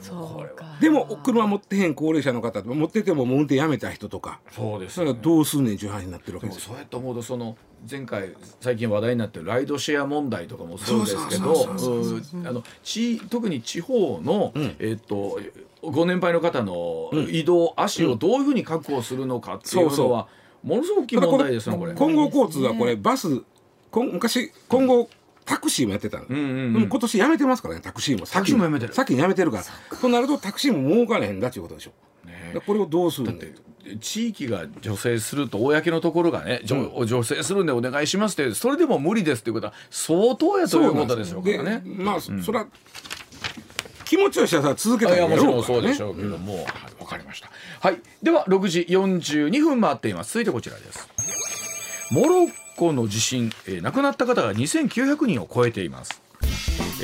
[0.03, 0.65] でそもこれはうか。
[0.81, 7.57] でも車持ってへん高齢者の方持っててももう運転やめた人とかそうですよねどうすんねんっていう話になってるわけでですそうやって思うとその
[7.91, 12.63] 前回最近話題になってるライドシェア問題とかもそうですけど
[13.31, 14.77] 特に地方の、ん。
[14.79, 15.41] えっと
[15.83, 20.29] ご年配の方の移動、足をどういうふうに確保するのかっていうのは
[20.63, 21.95] ものすごく大きい問題ですねこれ。
[21.95, 23.43] 混合交通はこれバス
[23.91, 25.11] こん昔今後
[25.45, 26.73] タクシーもやってたの、うんうんうん。
[26.75, 28.27] でも今年やめてますからねタクシーも。
[28.27, 28.95] タクシーもやめてる。
[28.95, 29.97] 先にやめてるから。
[29.97, 31.93] となるとタクシーも儲かれへんだっていうことでしょ、
[32.27, 32.55] ね。
[32.67, 33.47] これをどうするんだ
[34.01, 41.83] 地域が助成すると公のところがね、じょ助成するんでお願いしますってそれでも無理ですっていうことは相当やということですよからね。
[41.85, 42.67] まあ、そそれは
[44.05, 46.67] 気持ちとしてはさ続けたらもちろんそうでしょうけども、はい
[47.03, 47.51] わかりました。
[47.81, 50.33] はい、では6時42分回っています。
[50.33, 51.09] 続いてこちらです。
[52.13, 56.22] モロッコの地震、えー亡くなった方が2900人を超えています。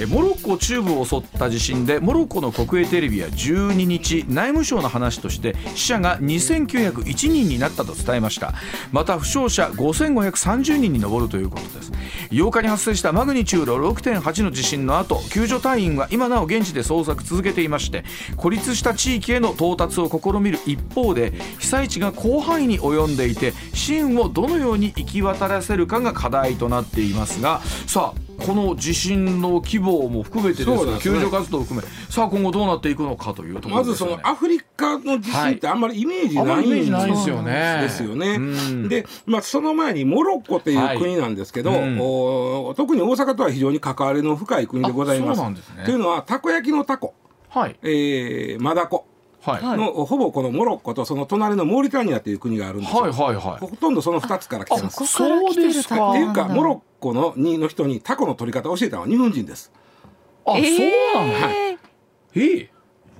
[0.06, 8.54] モロッコ中部を襲った地震でモロッコの国営テレビは12日内務省の話として死者が2901人になったと伝えました。
[8.92, 11.92] また負傷者5530人に上るということです。
[12.30, 18.04] 8日に発生したマグニチュード6.8の地震の後救助隊員は今なお現地で捜索続けていまして
[18.36, 30.92] 孤立した地域への到達を試みる一方で被災地が広範囲に及んでいて支援をどのように行き渡らせるかが課題となっていますがさあこの地震の規模も含めてですね。
[30.92, 31.86] が救助活動を含め。
[32.08, 33.96] さあ今後どうなっていくのかというところまず。
[33.96, 37.80] そのアフリカの地震ってあんまりイメージないんですよね。
[37.82, 38.36] ですよね。
[38.36, 38.88] うん。
[38.88, 41.98] で、まあ、その前にモロッコという国なんですけど、はいうん。
[42.00, 45.62] お特に大阪とは非常に関わりの深い国でございます。
[45.62, 45.84] すね。
[45.84, 47.14] というのはたこ焼きのタコ、
[47.48, 47.76] はい。
[47.82, 49.17] えー、マダコはいはい
[49.76, 53.02] の、ほぼこのモロッコとその隣のモーリタニアという国があるんですよ。
[53.02, 53.66] はいはいはい。
[53.66, 55.06] ほとんどその2つから来てます。
[55.06, 59.72] そうですかっていうかモロッッコのにの人にタコの取り方を教えたのは日本人です。
[60.44, 61.50] あ、そうなんだ。
[61.50, 61.78] え
[62.34, 62.70] ええ。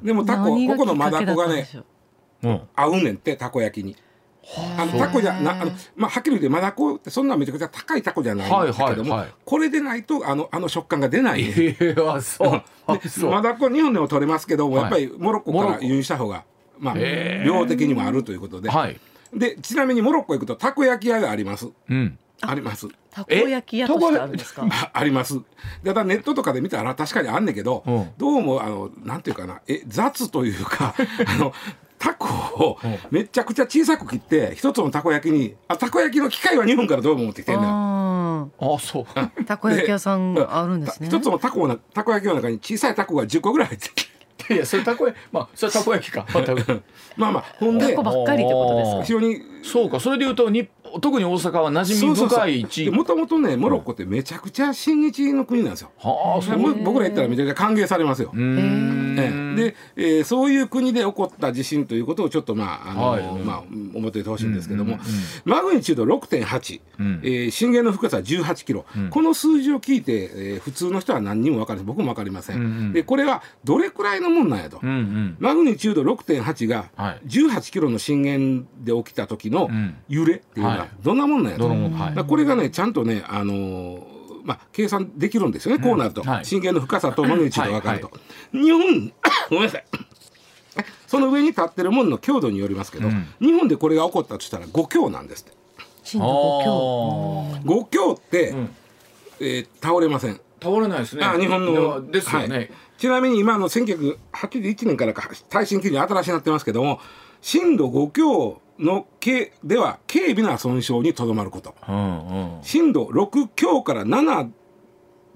[0.03, 1.69] でもタコここのマダコがね
[2.43, 2.61] うん。
[2.75, 3.97] 合うねんってたこ焼きに。
[4.79, 9.35] あのタコじゃなあの、まあ、はっきり言ってマダコってそんなめちゃくちゃ高いタコじゃないんだけども、はいはいはい。
[9.45, 12.63] これでないとあのあの食感が出ない、ええあそう。
[13.31, 14.83] マダコ日本でも取れますけども、はい。
[14.85, 16.45] やっぱりモロッコから輸入した方が
[16.79, 18.99] まあ量的にもあるということで、はい。
[19.35, 21.69] でちなみにモロッコ行くとたこ焼き屋があります。
[21.91, 22.19] うん。
[22.41, 22.89] あります。
[23.11, 24.67] たこ焼き屋としてあるんですか？
[24.71, 25.41] あ あります。
[25.85, 28.11] ただネットとかで見たら確かにあんねんけど、うん。
[28.17, 29.61] どうもあのなんていうかな。
[29.67, 30.95] え雑というか
[31.27, 31.53] あの
[31.99, 32.27] タコ
[32.65, 37.69] をうんめちゃくちゃ小さく切って一つのたこ焼きにあたこ焼きの機械は日本からどうも持ってきてんのよ。
[37.71, 39.03] ああそう。
[39.05, 43.89] ー たこ焼き屋さんあるんですね一つのたこのたこ焼きの中に小さいたこが10個ぐらい入って
[44.49, 46.25] るいやそれたこ焼きまあそれたこ焼きか。
[47.17, 49.03] ま あまあほんでたこばっかりってことですか？
[49.03, 50.69] 非常にそうかそれでいうとに
[51.01, 52.91] 特に大阪は馴染み深い地域。
[52.91, 55.91] もともとねモロッコってめちゃくちゃ親日の国なんですよ。
[55.99, 58.33] はあそ僕ら行ったらめちゃくちゃ歓迎されますよ。
[58.35, 63.25] で、えーそういう国で起こった地震ということをちょっとまああの、はい。
[63.45, 63.63] まあ
[63.95, 65.07] 思っておいてほしいんですけども、うんうん
[65.45, 67.21] マグニチュード6.8、うん。
[67.23, 69.11] えー震源の深さ18キロ、ん。
[69.11, 75.37] この数字を聞いて、えー普通の人は何にも分かる僕も分かりません、うんうんでこれはどれくらいのもんなんやと、うんうん。
[75.39, 77.21] マグニチュード6.8がはい。
[77.27, 79.97] 18キロの震源で起きた時のうん。
[80.09, 80.89] 揺れっていうのははい。
[81.03, 82.25] どんなもんなんやと、はい。
[82.25, 86.45] これがねちゃんとねあのーまあ、計算できるんですよね、こうなると、はい。
[86.45, 88.13] 震源の深さとマグニチュードが分かると、は
[88.53, 89.13] 日本
[89.51, 89.85] ごめんなさい。
[91.07, 93.27] その上に立ってるものの強度によりますけど、うん。
[93.41, 95.53] 日本でこれが起こったとしたら5強なんですって。
[96.03, 97.75] 震度5強。
[97.83, 98.75] 5強って、ん。
[99.41, 100.41] えー倒れません。
[100.63, 101.25] 倒れないですね。
[101.25, 102.57] あ日本のでですよね。
[102.57, 102.71] はい。
[102.99, 107.01] ちなみに今の1981年からか耐震基準新しいなってますけども
[107.41, 111.75] 震度5強の軽では軽微な損傷にとどまること。
[111.89, 112.63] うんうん。
[112.63, 114.51] 震度6強から7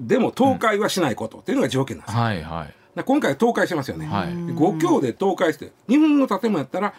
[0.00, 1.38] でも倒壊はしないこと。
[1.38, 2.44] っていうのが条件なんです、はいはい。
[2.44, 4.28] だから今回倒壊してますよね、はい。
[4.28, 6.94] で5強で倒壊して日本の建物やったら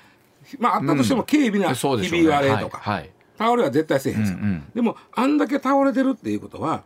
[0.59, 2.27] まああったとしても軽微なひび。
[2.27, 3.09] 割れとか、はいはい。
[3.37, 4.63] 倒れは絶対せえへんですよ、うんうん。
[4.75, 6.83] でもあんだけ倒れてるっていうことは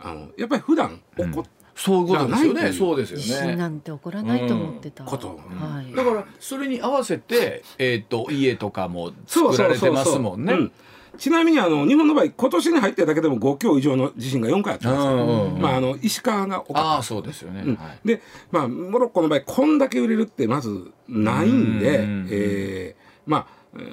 [0.00, 2.72] あのやっぱり普段起こっそういうことですよね。
[2.72, 3.56] そうですよ地震ね。
[3.56, 5.28] なんて起こらないと思ってた、こと。
[5.28, 5.94] はい。
[5.94, 10.52] だからそれに合わせてえっと家とかもそう作られてそうそうそうますもんね。
[10.52, 10.72] うん。
[11.16, 14.98] ちなみにあの日本の場合今年に入ってるだけでも5強以上の地震が4回あってます。
[14.98, 15.62] から、うんうんうん。
[15.62, 16.82] まあ、あの石川が起こった。
[16.82, 17.62] ああそうですよね。
[17.64, 17.74] うん。
[17.76, 17.98] はい。
[18.04, 23.84] で、まあ、モロッコの場合こんだけ売れるってまずないんで、うんえーまあうー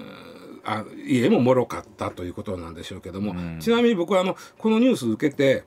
[0.63, 3.59] あ家ももろかったということなんでしょうけども、うん。
[3.59, 5.63] ちなみに僕はあのこのニュース受けて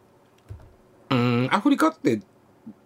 [1.11, 2.21] うんアフリカって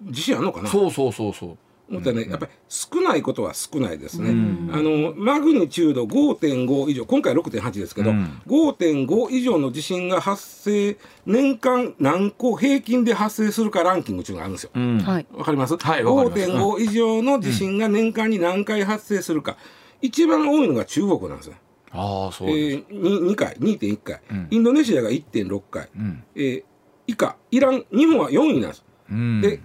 [0.04, 0.68] 地震あるのかな？
[0.68, 1.58] そうそうそうそう。
[1.90, 4.28] 思ったらね、やっぱり少ないことは少ないですね。
[4.28, 14.70] うんあのマグニチュード5.5以上今回6.8ですけど、うん5.5以上の地震が発生年間何個平均で発生するかランキングっていうのがあるんですよ。
[14.74, 14.98] うん。
[14.98, 19.56] はいわかります、はいわかります5.5以上の地震が年間に何回発生するか、
[20.02, 21.54] 一番多いのが中国なんですよ。
[21.90, 22.84] ああそうえです。
[22.92, 26.22] ー、2, 2回2.1回、うんインドネシアが1.6回、うん。
[26.36, 26.64] えー
[27.08, 28.84] 以下イラン日本は4位なんです。
[29.10, 29.40] うん。
[29.40, 29.60] で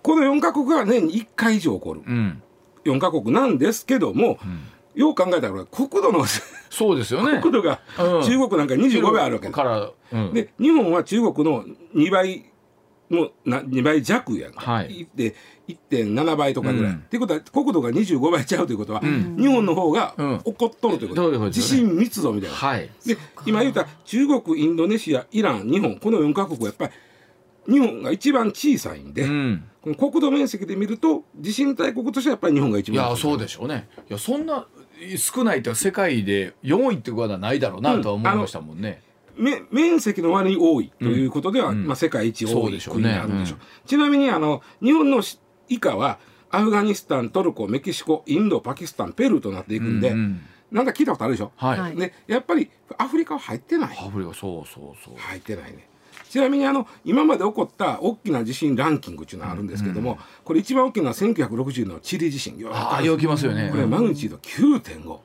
[0.00, 2.42] この4カ国が年に1回以上起こるうん。
[2.84, 4.38] 4カ国なんですけども、
[4.94, 6.24] よう考えたら国土の
[6.70, 7.40] そうですよね。
[7.40, 9.56] 国土がうん中国なんか25倍あるわけです。
[9.56, 9.90] から。
[10.12, 10.32] うん。
[10.32, 12.51] で日本は中国の2倍
[13.12, 15.06] もな2倍弱やんか、はい。
[15.14, 15.34] で
[15.68, 16.98] 1.7倍とかぐらい、うん。
[16.98, 19.36] っていうことは国土が25倍ちゃうということは、ん。
[19.36, 20.38] 日本の方がうん。
[20.44, 22.56] 起こっとるということ,、どういうことです地震密度みたいな。
[22.56, 22.90] はい。
[23.06, 26.92] で今言った中国インドネシアイラン日本この4カ国はやっぱり
[27.72, 29.64] 日本が一番小さいんで、うん。
[29.82, 33.10] この国土面積で見ると地震大国としてはやっぱり日本が一番い。
[33.10, 33.88] やそうでしょうね。
[34.08, 34.66] いやそんな
[35.16, 39.02] 少ないって世界で4位ってことはないだろうなとは思いましたもんね。
[39.36, 41.86] め面積の割に多いということでは、うん。
[41.86, 43.58] まあ、世界一多い国になるんでしょう。
[43.86, 46.18] ちなみにあの日本のし以下は
[46.50, 50.40] アフガニスタントルコメキシコインドパキスタンペルーとなっていくんで、うんうん。
[50.70, 53.98] なんか聞いたことあるでしょ、はい、はいでやっぱりアフリカは入ってない。
[53.98, 55.14] アフリカそうそうそう。
[55.16, 55.88] 入ってないね。
[56.28, 62.58] ちなみにあの今まで起こった大きな地震ランキングっていうのがあるんですけども、これ一番大きなのは1960のチリ地震。
[62.70, 63.68] ああよく来ますよね。
[63.70, 65.18] これマグニチュード9.5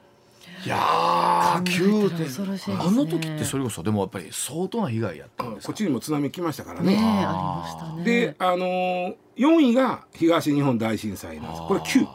[0.68, 6.94] いやー9考えたら点あの時ってそれこそでもやっぱり相当な被害やったんですかこっちにも津波来ましたからね。
[6.94, 7.02] えね。
[7.26, 11.62] あねであのー、4位が東日本大震災なんです。
[11.62, 12.08] これ9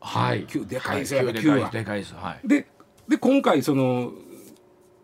[0.00, 0.46] はい。
[0.46, 1.70] 9でかいですよはい9は。
[1.70, 2.14] でかいです。
[2.14, 2.48] はい。
[2.48, 2.66] で
[3.08, 4.12] で今回その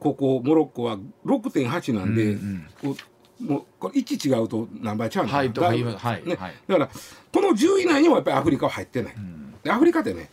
[0.01, 2.95] ここモロッコは6.8なんで、うんこう
[3.43, 6.27] もうこれ1違うと何倍ちゃうんだはいだねはいはい。
[6.27, 6.89] だから
[7.33, 9.15] この10位以内にもやっぱりアフリカは入ってない、
[9.63, 10.31] でアフリカってね、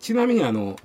[0.00, 0.76] ちなみにあの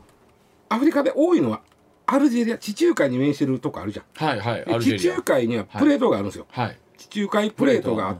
[0.69, 1.61] アフリカで多いのは
[2.05, 4.25] アルジェリア地中海に面してるとこあるじゃん。
[4.25, 6.77] はいはい地中海にはプレートがあるんですよ、はい。
[6.97, 8.19] 地中海プレートがプ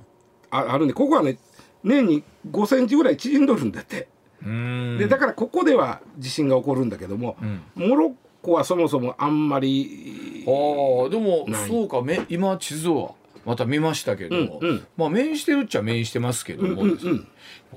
[0.52, 1.38] ああるんでここはね
[1.84, 4.08] 年に5センチぐらい縮んどるんだって、
[4.46, 4.98] うん。
[4.98, 7.62] でだからここでは地震が起こるんだけども、うん。
[7.76, 13.12] モロッコはそもそもあんまりああでもそうかめ今地図は
[13.48, 14.88] また見ましたけど、うんうん。
[14.98, 17.28] まあ面してるっちゃ面してますけども、うんうんうん。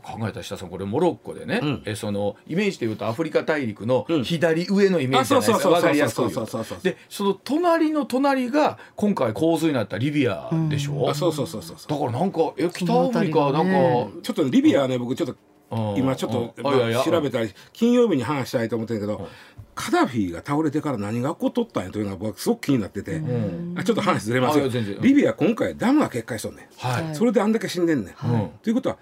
[0.03, 1.83] 考えたら下さんこれモロッコでね、うん。
[1.87, 4.25] えそのイメージでいうとアフリカ大陸のうん。
[4.25, 5.93] 左上のイメージじゃないですか。
[5.93, 11.89] りやすくでその隣の隣が今回洪水になったリビアでしょ、あそうそうそうそうそう。
[11.89, 14.09] だからなんかえ北アフリカなんか、ね。
[14.25, 15.39] ちょっとねリビアはね僕ちょっとうん
[15.97, 16.67] 今ちょっと、うん。
[16.67, 19.29] あいやいやまあ調べたり金曜日に話したいと思ってるけど、
[19.75, 23.75] カダフィが倒れてから何が起こっとったんやというのが僕すごく気になってて、ん。
[23.79, 24.69] あちょっと話ずれますよ。
[25.01, 27.15] リビア今回ダムが決壊しとんねん、はい、はい。
[27.15, 28.51] それであんだけ死んでんねん、うん。
[28.63, 28.99] ということは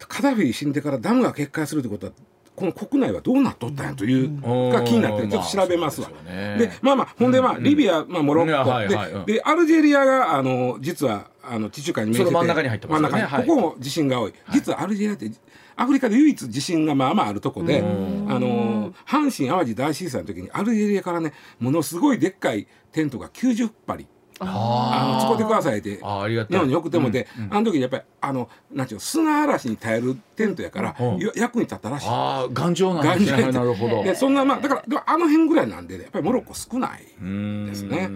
[0.00, 2.12] カダフィ死んでからダムが決壊するってことは
[2.54, 4.70] この国内はどうなっとったんやといううん。
[4.70, 6.08] が気になってちょっと調べますわ。
[6.08, 6.56] ですよね。
[6.58, 9.24] でまあまあほんでまあリビア、まあ、モロッコ、はいはいうん。
[9.26, 12.30] ででアルジェリアがあの実はあの地中海に面してて。
[12.30, 13.12] その真ん中に入ってますよね。
[13.12, 13.40] 真ん中に。
[13.40, 13.46] はい。
[13.46, 15.30] ここも地震が多い、実はアルジェリアって
[15.78, 24.06] アフリカで唯一地震がまあまああるとこで、あの阪神・淡路大震災の時にアルジェリアからねものすごいでっかいテントが90針。
[24.40, 26.52] あの使ってくださいってあありがたい。
[26.52, 31.18] 日本に送ってもで、あの時やっぱりあのなんていうの砂嵐に耐えるテントやから、うん。
[31.18, 32.06] よ役に立ったらしい。
[32.08, 33.42] ああ頑丈なんですね。
[33.42, 33.58] 頑丈。
[33.60, 34.04] なるほど。
[34.04, 38.10] でそんなまあだからでもあの辺ぐらいなんで、ね、やっぱりモロッコ少ないうんですね。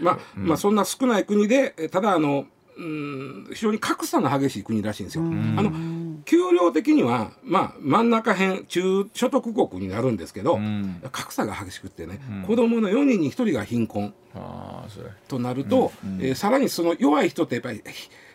[0.00, 5.24] まあ、まあそんな少ない国でえただあのうん非常に格差の激しい国らしいんですよ。
[5.24, 5.72] あの
[6.24, 11.00] 給料的にはまあ真ん中辺中所得国になるんですけど、ん。
[11.12, 14.14] 格差が激しくってね、子供の4人に1人が貧困
[15.28, 17.82] となると、えーさらにその弱い人ってやっぱり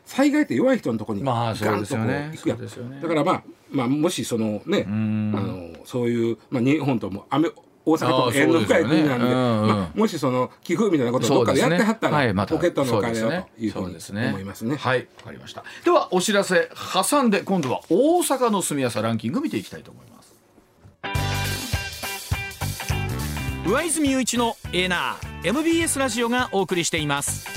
[0.06, 3.00] 災害って弱い人のところにガンとこう行くやんそうですよね。
[3.02, 5.34] だからまあまあもしそのね、ん。
[5.36, 7.50] あのそういうまあ日本ともアメ
[7.86, 9.26] 大阪と縁の深い国なんでそうですよね。
[9.26, 9.68] うんうん。
[9.68, 12.54] まあ、もしその寄付みたいなことをどっかでやってはったら、はいまた。
[12.54, 14.28] ポケットのお金だというふうにそうですね。
[14.30, 14.76] 思いますね。
[14.76, 15.64] はいわかりました。
[15.84, 20.36] ではお知らせ挟んで今度は大阪の住みやすさランキング見ていきたいと思います。
[23.68, 27.48] 上泉雄一のエーナー MBS ラジオがお送りしています。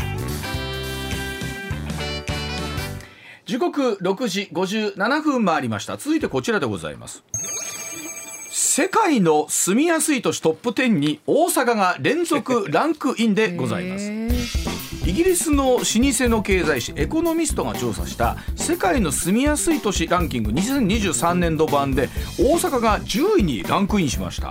[3.46, 5.98] 時刻6時57分回りました。
[5.98, 7.22] 続いてこちらでございます
[8.76, 14.10] 世界の住みやすい都市トップ10に大阪が連続ランクインでございます。
[15.06, 24.50] イギリスの老舗の経済誌エコノミストが調査した世界の住みやすい都市ランキング2023年度版で大阪が10位にランクインしました。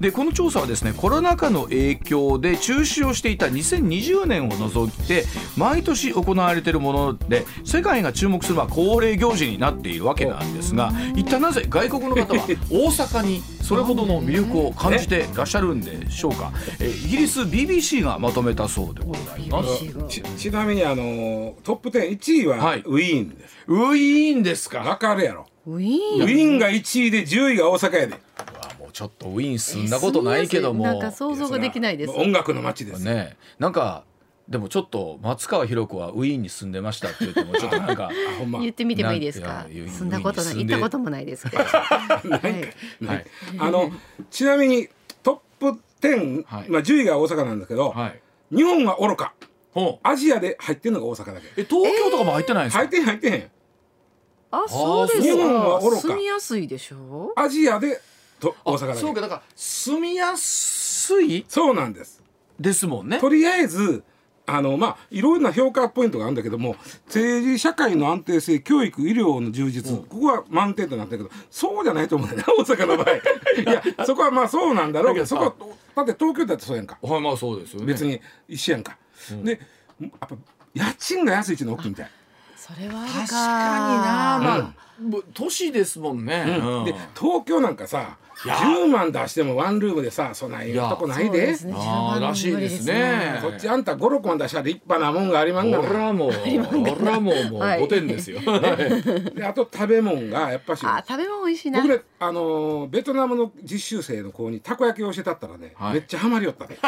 [0.00, 16.52] でこの調査はですねコロナ禍の影響で中止をしていた2020年を除いて毎年行われているもので世界が注目するまあ恒例行事になっているわけなんですが一体なぜ外国の方は大阪にそれほどの魅力を感じてらっしゃるんでしょうか？
[16.80, 19.84] えイギリス BBC がまとめたそうでございます。
[20.08, 23.54] ちちなみにあのトップ101位ははいウィーンです。
[23.68, 24.80] ウィーンですか？
[24.80, 25.46] わかるやろ。
[25.66, 26.26] ウィウーン？
[26.26, 28.14] ィーンが1位で10位が大阪やで。
[28.38, 32.12] あもうちょっとウィーン住んだことないけどもなんか想像ができないです。
[32.12, 33.04] 音楽の街です。
[33.04, 34.04] ねなんか
[34.50, 38.10] でもちょっと松川博子はウィーンに住んでましたって言ってもちょっとなんか。
[38.60, 39.64] 言ってみてもいいですか？
[39.70, 42.40] 住んだことない行ったこともないですけど、 は
[43.00, 43.26] い、はい。
[43.58, 43.92] あの
[44.30, 44.88] ちなみに
[45.22, 46.68] トップ10、はい。
[46.68, 48.20] まあ10位が大阪なんですけど、はい。
[48.54, 49.34] 日本は愚か。
[49.72, 50.08] ほう。
[50.08, 51.46] アジアで入ってるのが大阪だけ。
[51.56, 53.50] え東京とかも入ってないんですか、入ってへん入ってへん。
[54.50, 56.00] あそうです日本はか愚か。
[56.00, 57.32] 住みやすいでしょ？
[57.36, 58.00] アジアで
[58.40, 58.98] と大阪だけ。
[59.00, 59.20] そうか。
[59.20, 62.20] だから住みやすいそうなんです。
[62.58, 63.20] ですもんね。
[63.20, 64.02] とりあえず
[64.56, 73.16] あのまあいろんな評価ポイントがあるんだけども政治社会の安定性教育医療の充実、ここは満点となったけどそうじゃないと思うんだよね 大阪の場合。
[73.70, 75.44] いやそこはまあそうなんだろうけどそこ
[75.94, 76.98] はだって東京だってそうやんか。
[77.00, 77.86] はいまあそうですよね。
[77.86, 78.96] 別に一緒やんか、
[79.42, 79.60] で
[80.00, 80.28] やっぱ
[80.74, 82.10] 家賃が安いっていうのが大きいみたい、
[82.56, 83.34] それはある確か
[83.88, 84.04] にな。
[84.04, 86.84] かまあ、ぶ都市ですもんね、うん。
[86.84, 91.54] で東京なんかさ10万出してもワンルームでさそんないいとこないで。
[91.54, 93.38] そあーらしいですね。
[93.42, 97.80] こっちあんた56万出したら立派なもんがありまんがな俺はもう俺はもうもうはい。
[97.82, 98.40] 5点ですよ、
[99.34, 100.84] であと食べ物がやっぱし。
[100.84, 101.82] あ食べ物美味しいな。
[101.82, 105.94] 僕ねあのーベトナムの実習生の子にたこ焼きを教えたったらね、はい。
[105.94, 106.78] めっちゃハマりよったね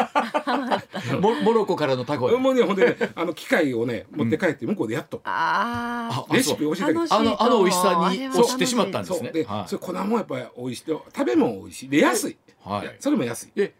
[1.19, 7.13] モ モロッコからのタコもうねほんでねあの機械をね持って帰って向こうでやっと、ああレシピ教えたけど楽しい。
[7.15, 9.31] あのあの美味しさに知ってしまったんですね。
[9.31, 9.69] で、はい。
[9.69, 10.83] それ粉もやっぱり美味しい。
[10.85, 12.95] と食べ物美味しいで安い、はい。
[12.99, 13.51] それも安い。
[13.55, 13.73] で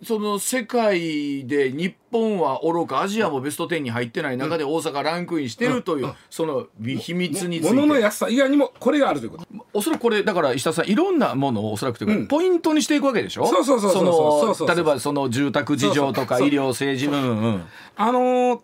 [0.00, 7.74] その世界で日本はおろかアジアもベスト10に入ってない中で大阪ランクインしてるという、その秘密について。
[7.74, 9.44] 物の安さ以外にもこれがあるということ。
[9.72, 12.26] おそらくこれだから石田さんいろんなものをおそらくというか、うん。
[12.28, 13.46] ポイントにしていくわけでしょ？
[13.48, 17.64] そうそうそうそうそう例えばその住宅事情とか医療政治うんうん。
[17.96, 18.60] あのー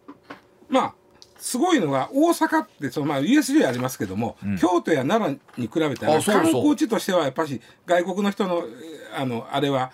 [0.69, 0.95] まあ
[1.45, 9.93] すごいのが大阪ってそのまあ USJ ありますけども、京都や奈良に比べたら観光地としてはやっぱし外国の人のえーあのあれは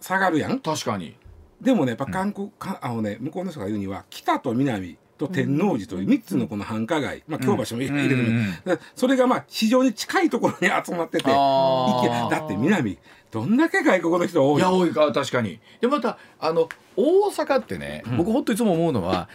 [0.00, 0.58] 下がるやん。
[0.58, 1.14] 確かに。
[1.60, 8.78] でもねやっぱ韓国、かあのね向こうの人が言うには北と南と天王寺という3つのこの繁華街、まあ、京橋も入れてる、うん。
[8.94, 12.96] それがまあ非常に近いところに 集まっててだって南
[13.30, 15.60] どんだけ外国の人多いいや多いか確かに。
[15.82, 19.28] でまたあの大阪ってね、僕ほんといつも思うのは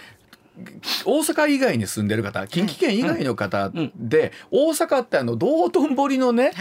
[1.05, 6.51] 大阪以外に住んでる方近畿圏以外の方で、大阪ってあの道頓堀のね、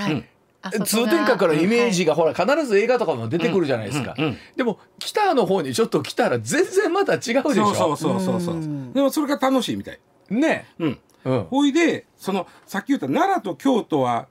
[0.84, 4.14] 通天閣のイメージがほらは必ず映画とかも出てくるじゃないですか、
[4.56, 7.74] でも北の方にちょっと来たら全然また違うでしょ。
[7.74, 8.60] そうそうそうそう
[8.92, 10.00] でもそれが楽しいみたい。
[10.28, 10.66] ね。
[10.78, 10.98] うん。
[11.24, 11.44] うん。
[11.44, 14.28] ほいでそのさっき言った奈良と京都は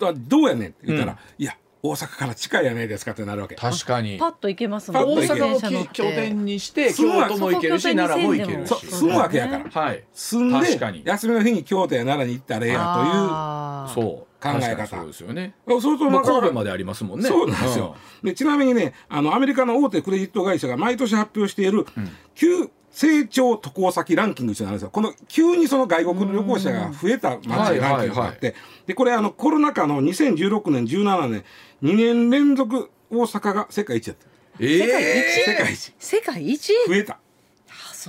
[0.00, 1.18] はどうやねんって言ったら、うん。
[1.42, 1.56] いや
[1.88, 3.54] 大阪から近いやないですかってなるわけ。
[3.54, 4.18] 確かに。
[4.18, 9.70] パッと行けますもんパッと行け大阪を拠点にして京都も行けるし奈良も行けるしそう住むわけやから。
[9.70, 10.04] はい。
[10.12, 11.02] 住んで確かに。
[11.04, 13.94] 休みの日に京都や奈良に行ったらええやあー。
[13.94, 14.26] そう。
[14.38, 14.86] 考え方。
[14.86, 15.54] そうですよね。
[15.66, 17.28] というそうするとまあ神戸までありますもんね。
[17.28, 21.86] そうなんですよ、でちなみにねあのアメリカの大手クレジット会社が毎年発表している
[22.34, 24.90] 急成長渡航先ランキングっていうのがあるんですよ。
[24.90, 28.54] この急にその外国旅行者が増えた街ランキングがあって、はいはいはい。
[28.86, 31.44] でこれあのコロナ禍の2016年17年
[31.82, 34.26] 2年連続大阪が世界一やった。
[34.58, 35.12] え世界一？
[35.12, 35.94] え世界一。
[35.98, 36.72] 世界一？
[36.88, 37.12] 増えた。
[37.14, 37.18] あ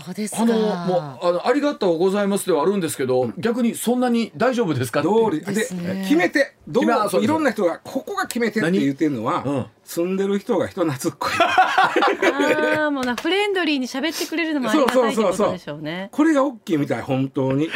[0.01, 0.43] そうですか。
[0.43, 5.41] あのもうあのありがとうございますではあるんですけど、逆にそんなに大丈夫ですかって通り。
[5.41, 6.03] でね。
[6.03, 9.65] 決めてどういろんな人がここが決めてって言ってるのは、うん。
[9.83, 11.31] 住んでる人が人懐っこい。
[11.41, 16.09] ああもうなフレンドリーに喋ってくれるのもありがたいってことでしょうね。
[16.11, 17.69] これが大きいみたい本当に。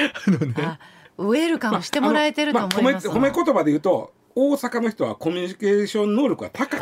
[0.58, 0.78] あ
[1.18, 3.10] ウェルカムしてもらえてると思います。
[3.10, 6.80] あのまあ褒め褒め言葉で言うと大阪の人はコミュニケーション能力が高い。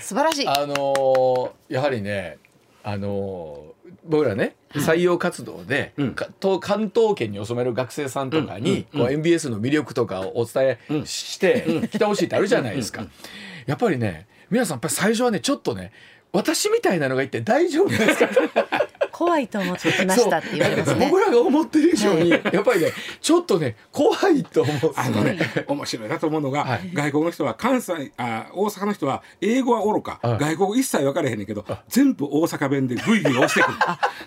[0.00, 0.48] 素晴らしい。
[0.48, 2.38] あのーやはりね
[2.82, 3.71] あのー
[4.04, 6.04] 僕らね採用活動で、う
[6.60, 13.06] 関東圏にお勤める学生さんとかに、こう MBS の魅力とかをお伝えして、来てほしいってあるじゃないですか。
[13.66, 15.92] やっぱりね皆さんやっぱり最初はねちょっとね
[16.32, 18.28] 私みたいなのがいて大丈夫ですか？
[19.22, 21.08] 怖いと思ってきましたって言われますね。
[21.08, 26.90] 僕らが思ってる以上にやっぱりねちょっとね怖いと思うあのね、面白いなと思うのが、はい。
[26.92, 30.38] 外国の人は関西あ大阪の人は英語はおろか、はい。
[30.38, 33.78] 外国語一切分からへんねんけど全部大阪弁でグイグイ押してくる。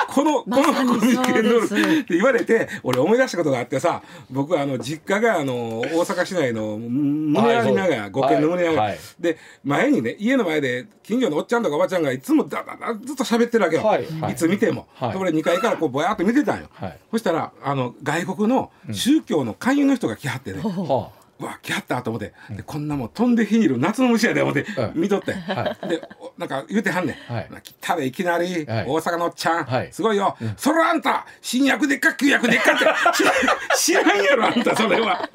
[0.07, 1.85] この、このコミュニケーション能そうです。
[1.85, 8.97] 力って言われて俺思い出したことがあってさ僕はあの実家があの大阪市内の宗有長屋5軒の宗有長屋、はい。
[9.19, 15.11] で前にね家の前で近所のおっちゃんとかおばちゃんがいつもだだだずっと喋ってるわけよ、いつ見ても、はい。
[15.11, 16.99] で俺2階からこうぼやっと見てたんよ、はい。
[17.11, 24.91] そしたらあの外国の宗教の勧誘の人が来はってね、はうわ来はったと思って、でこんなもん飛んで火にいる夏の虫やで思って、はい。
[24.95, 27.49] 見とって、はでおなんか言うてはんねん、はい。
[27.63, 28.85] 来たでいきなり、はい。
[28.87, 29.91] 大阪のおっちゃん、はい。
[29.91, 32.85] すごいよ、それあんた新薬でっか旧薬でっかって。
[33.77, 35.29] 知らん知らんやろあんたそれは。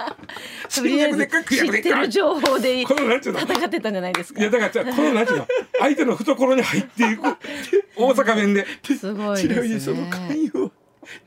[0.69, 3.41] 新薬でっか旧知薬でっか ってる情報でこのなんちゅうの。
[3.41, 4.41] 戦ってたんじゃないですか。
[4.41, 5.47] いやだからこのなんちゅうの
[5.79, 7.23] 相手の懐に入っていく。
[7.97, 8.67] 大阪弁で。
[8.83, 10.71] すごいちなみにですその勧ね誘は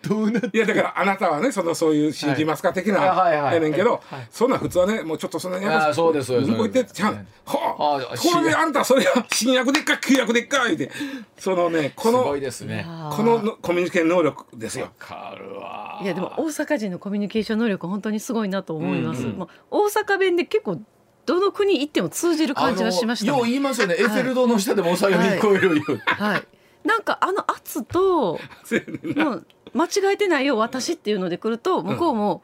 [0.08, 0.58] どうなって？
[0.58, 3.10] いやだからあなたはねそのそういう信じますか的なはい。
[3.10, 4.28] はいはいやねんけど、はい。
[4.30, 6.52] そんなん普通はねもうちょっとそんなあーそうですそうです。
[6.52, 10.92] 向こう行ってちゃんそうですはああこれであんたそれは新薬でっか旧薬でっか言うて。
[11.38, 12.86] そのねこすごのいですね。
[12.88, 14.86] あーこののコミュニケーション能力ですよ。
[14.86, 16.00] わかるわ。
[16.02, 20.82] いやでも大阪人のコミュニケーション能力本当にすごいなと思います、もう大阪弁で結構
[21.26, 23.42] どの国行っても通じる感じはしましたもん。
[23.42, 26.40] あのよう言いますよね、エッフェル塔の下でもおさよに聞こえるよ、はい。
[26.40, 26.44] なん
[26.86, 28.40] なんかあの圧と
[29.16, 32.44] もう間違えてないよ私っていうので来ると向こうも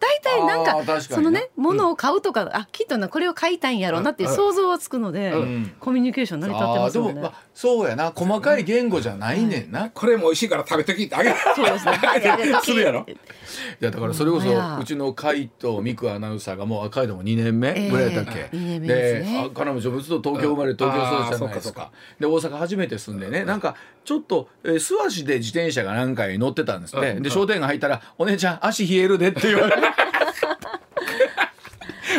[0.00, 5.74] 大体なんかそのね物を買うとか、あきっとなこれを買いたいんやろうなっていう想像はつくので、ん。
[5.78, 7.10] コミュニケーション成り立ってあますよね。
[7.10, 8.12] ーでもまあそうやな。
[8.14, 12.00] 細かい言語じゃないねんな、これも美味しいから食べてきってあげる そうですね。
[12.64, 13.06] するやろ。
[13.08, 14.48] いやだからそれこそ
[14.80, 19.44] うちの海藤美久アナウンサーがもう赤いのも2年目ぐらいだっけ、ええ二年目ですね。
[19.46, 21.90] あ彼女ずっと東京生まれ東京育ちじゃないですか。
[22.18, 23.44] で大阪初めて住んでね。
[23.44, 23.74] なんか
[24.04, 27.22] ちょっと、えー素足で自転車が何回乗ってたんですって、うん。
[27.22, 29.80] で商店街入ったら「お姉ちゃん足冷えるで」って言われて。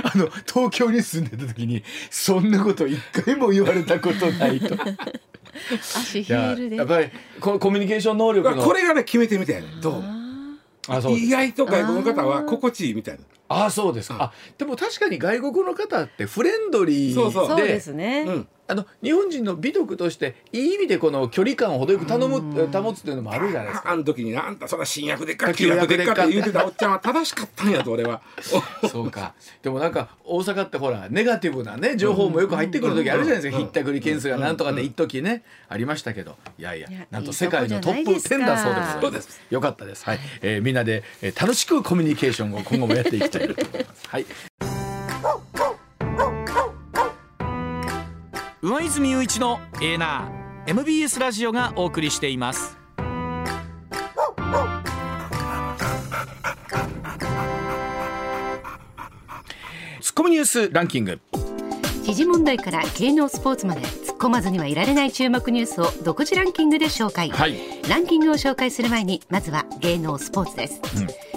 [0.03, 4.75] あの東京に住んでた時にそんなこと一回も言われたことないと。
[5.79, 6.75] 足いや冷えるで。
[6.77, 10.03] やっぱりこコミュニケーション能力のこれがね決めてみたいねどう？
[10.87, 11.11] あそう。
[11.13, 13.21] 意外と外国の方は心地いいみたいな
[13.51, 17.47] あそうですか、あでも確かに外国の方ってフレンドリーでそうそう。
[17.47, 18.25] そうですね。
[18.27, 18.47] うん。
[18.67, 23.91] あの日本人の美徳としていい意味でこの距離感を程よく頼む保つっていうのもあるじゃないですか。
[23.91, 28.21] あの時にあんたそら新薬でっか旧旧薬でっかって言うてたおっちゃんは正しかったんやと俺は。
[28.89, 29.33] そうか。
[29.61, 36.37] でもなんか大阪ってほらネガティブなね情報もよく入ってくる時あるじゃないですか、ひったくり件数がなんとかで一時ねありましたけど。
[36.57, 38.55] いやいやいやなんと世界のトップいいとこじゃ10ないですか。
[38.55, 39.41] だそうでございます。
[39.49, 40.05] よかったです。
[40.05, 43.40] はい、えーみんなで、えー楽しくコミュニケーションを今後もやっていきたい
[44.07, 44.25] はい。
[48.61, 52.77] 上泉雄一のエーナー MBS ラジオがお送りしています。
[60.01, 61.19] ツッコミニュースランキング。
[62.03, 67.55] 時事問題から芸能スポーツまで突っ込まずにはいられない注目ニュースを独自ランキングで紹介、はい。
[67.87, 70.81] ランキングを紹介する前にまずは芸能スポーツです、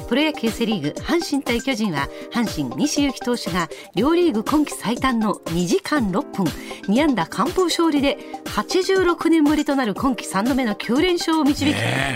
[0.08, 6.44] プロ野球セリーグ阪神対巨人は阪神西勇輝投手が両リーグ今季最短の2時間6分
[6.88, 11.68] 2安打完封勝利で86年ぶりとなる今季3度目の9連勝を導き、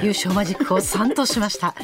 [0.02, 1.74] 優勝マジックを3としました。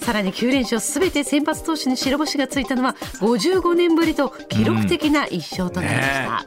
[0.00, 6.46] さらに9連勝すべて先発投手に白星がついたのは55年ぶりと記録的な1勝となりました、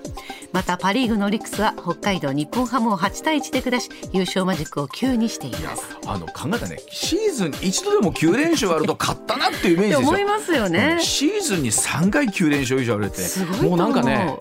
[0.51, 5.83] またパ・リーグのオリックスは北海道日本ハムを8対1で下し優勝マジックを9にしています。
[6.07, 10.97] あの考えたねシーズン一度でも9連勝あると勝ったなっていうイメージですよ思いますよね。
[11.01, 13.21] シーズンに3回9連勝以上あるって
[13.61, 14.37] もうなんかね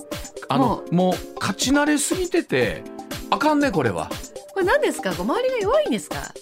[0.48, 2.82] あものもう勝ち慣れすぎてて
[3.30, 4.08] あかんねこれは。
[4.54, 5.10] これ何ですか？
[5.14, 6.16] こう周りが弱いんですか？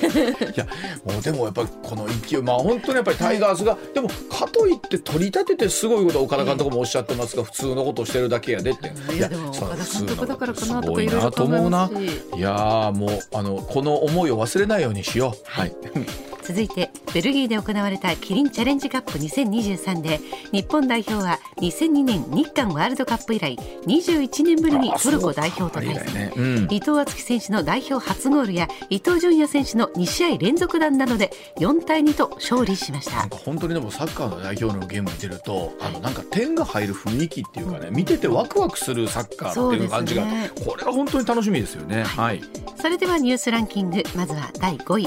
[0.00, 0.66] いや
[1.04, 8.92] もうでもやっぱりこの勢いまあ本当にやっぱりタイガースがでもかといって取り立ててすごいことを岡田監督もおっしゃってますが普通のことをしてるだけやでって。
[9.14, 15.42] いやでもそう岡田監督だからかなとかいろいろ考えと思うなますしいやーもうあのこの思いを忘れないようにしよう。
[15.44, 15.74] はい。
[16.42, 20.20] 続いてベルギーで行われたキリンチャレンジカップ2023で
[20.52, 26.32] 日本代表は2002年日韓ワールドカップ以来21年ぶりにトルコ代表と対戦、ね。
[26.34, 26.68] うん。
[26.70, 33.16] 伊藤敦樹選手の代表初ゴールや伊東純也選手の2試合連続弾などで4対2と勝利しました。
[33.16, 42.04] なんか本当にでもサッカーの代表のゲーム見てるとあのなんか点が入る雰囲気っていうかね見ててワクワクするサッカーっていう感じが、そうですこれは本当に楽しみですよね。
[42.04, 42.42] はい。
[42.80, 45.06] それではニュースランキングまずは第5位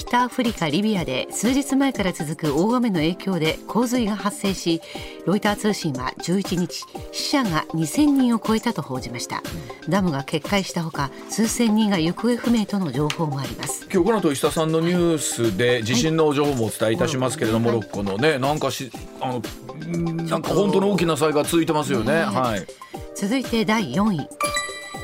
[0.00, 4.80] 北アフリカリビアで数日前から続く大雨の影響で洪水が発生し
[5.26, 9.42] ロイター通信は11日死者が2000人を超えたと報じました。
[9.88, 13.86] ダムが決壊したほか数千人が行方不明との情報もあります。
[13.92, 18.90] 今日この後石田さんのニュースで地震の情報もお伝えいたしますけれども、モロッコのねなんかし
[19.20, 19.42] あの
[19.86, 22.12] んなんか本当の大きな災害が続いてますよね。
[22.12, 22.66] ねはい。
[23.14, 24.28] 続いて第4位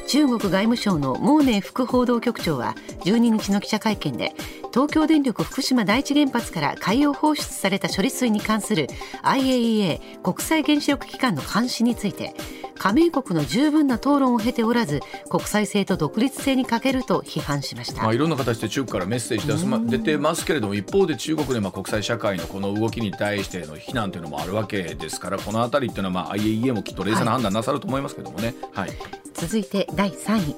[0.06, 4.34] 中国外務省のモーネー副報道局長は12日の記者会見で
[4.72, 8.86] 東京電力福島第一原発から海洋放出された処理水に関する
[9.22, 12.34] IAEA 国際原子力機関の監視について
[12.78, 18.02] 加盟国の十分な討論を経ておらず国際性と独立性に欠けると批判しました。
[18.02, 28.54] まあ、いろんな形で中国からメッセージ出す、ま、出てますけれども一方で中国でまあ国際社会のこの動きに対しての非難というのもあるわけですからこのあたりっていうのはまあ IAEA もきっと冷静な判断なさると思いますけどもね。
[28.72, 28.90] はい。
[29.34, 30.56] 続いて第3位。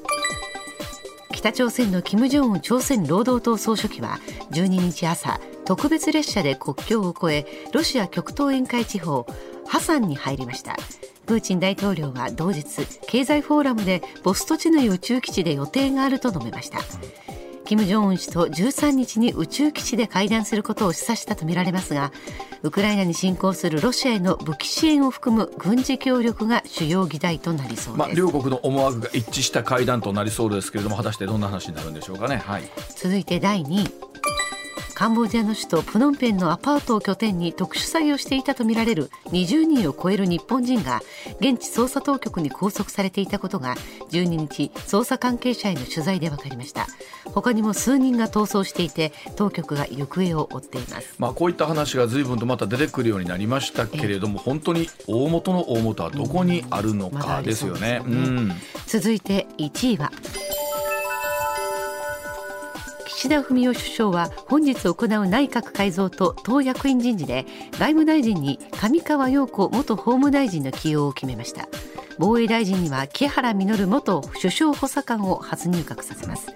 [1.38, 4.18] 北朝鮮の金正恩朝鮮労働党総書記は
[4.50, 9.24] 12日朝特別列車で国境を越えロシア極東沿海地方
[9.68, 10.76] ハサンに入りました
[11.28, 12.64] プーチン大統領は同日
[13.06, 16.78] 経済フォーラムでボストチヌイ宇宙基地で予定があると述べました
[17.66, 22.12] 金正恩氏と13日に宇宙基地で会談することを示唆したとみられますが
[22.62, 32.38] ウクライナに侵攻するロシアへの武器支援を含む軍事協力が主要議題となりそうです、まあ、両国の思惑が一致した会談となりそうですけれども果たしてどんな話になるんでしょうかね。
[32.38, 32.62] はい。
[32.96, 34.07] 続いて第2位
[34.98, 41.02] カンボジアの首都プノンペンのアパートを拠点に特殊詐欺をしていたとみられる20人を超える日本人が
[41.38, 43.76] 現地捜査当局に拘束されていたことが
[44.10, 46.88] 12日捜査関係者への取材で分かりました。
[47.26, 51.14] 他にも数人が逃走していて当局が行方を追っています。
[51.20, 58.00] まあ、こういった話が随分とまた出てくるようになりましたけれども、本当に大元の大元はどこにあるのかですよそうですよね。
[58.00, 58.52] ねうん。
[58.88, 60.10] 続いて1位は
[63.18, 71.68] 岸田文雄首相は本日行う内閣改造と党役員人事で外務大臣に上川陽子元法務大臣の起用を決めました。
[72.20, 76.46] 防衛大臣には木原稔元首相補佐官を初入閣させます。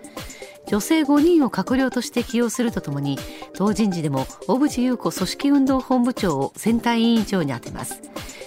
[0.68, 3.18] 女性5人を閣僚として起用するとともに
[3.54, 8.00] 党人事でも小渕優子組織運動本部長を選対委員長に充てます。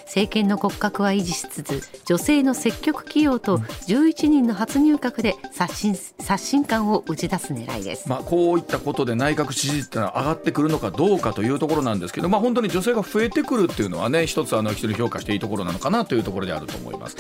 [0.06, 17.18] 政権の骨格は維持しつつ女性の積極起用と11人の初入閣で刷新刷新感を打ち出す狙いですまあ、こういったことで内閣支持率ってのは上がってくるのかどうかというところなんですけど、まあ、本当に女性が増えてくるっていうのはね一つあの一人評価していいところなのかなというところであると思います。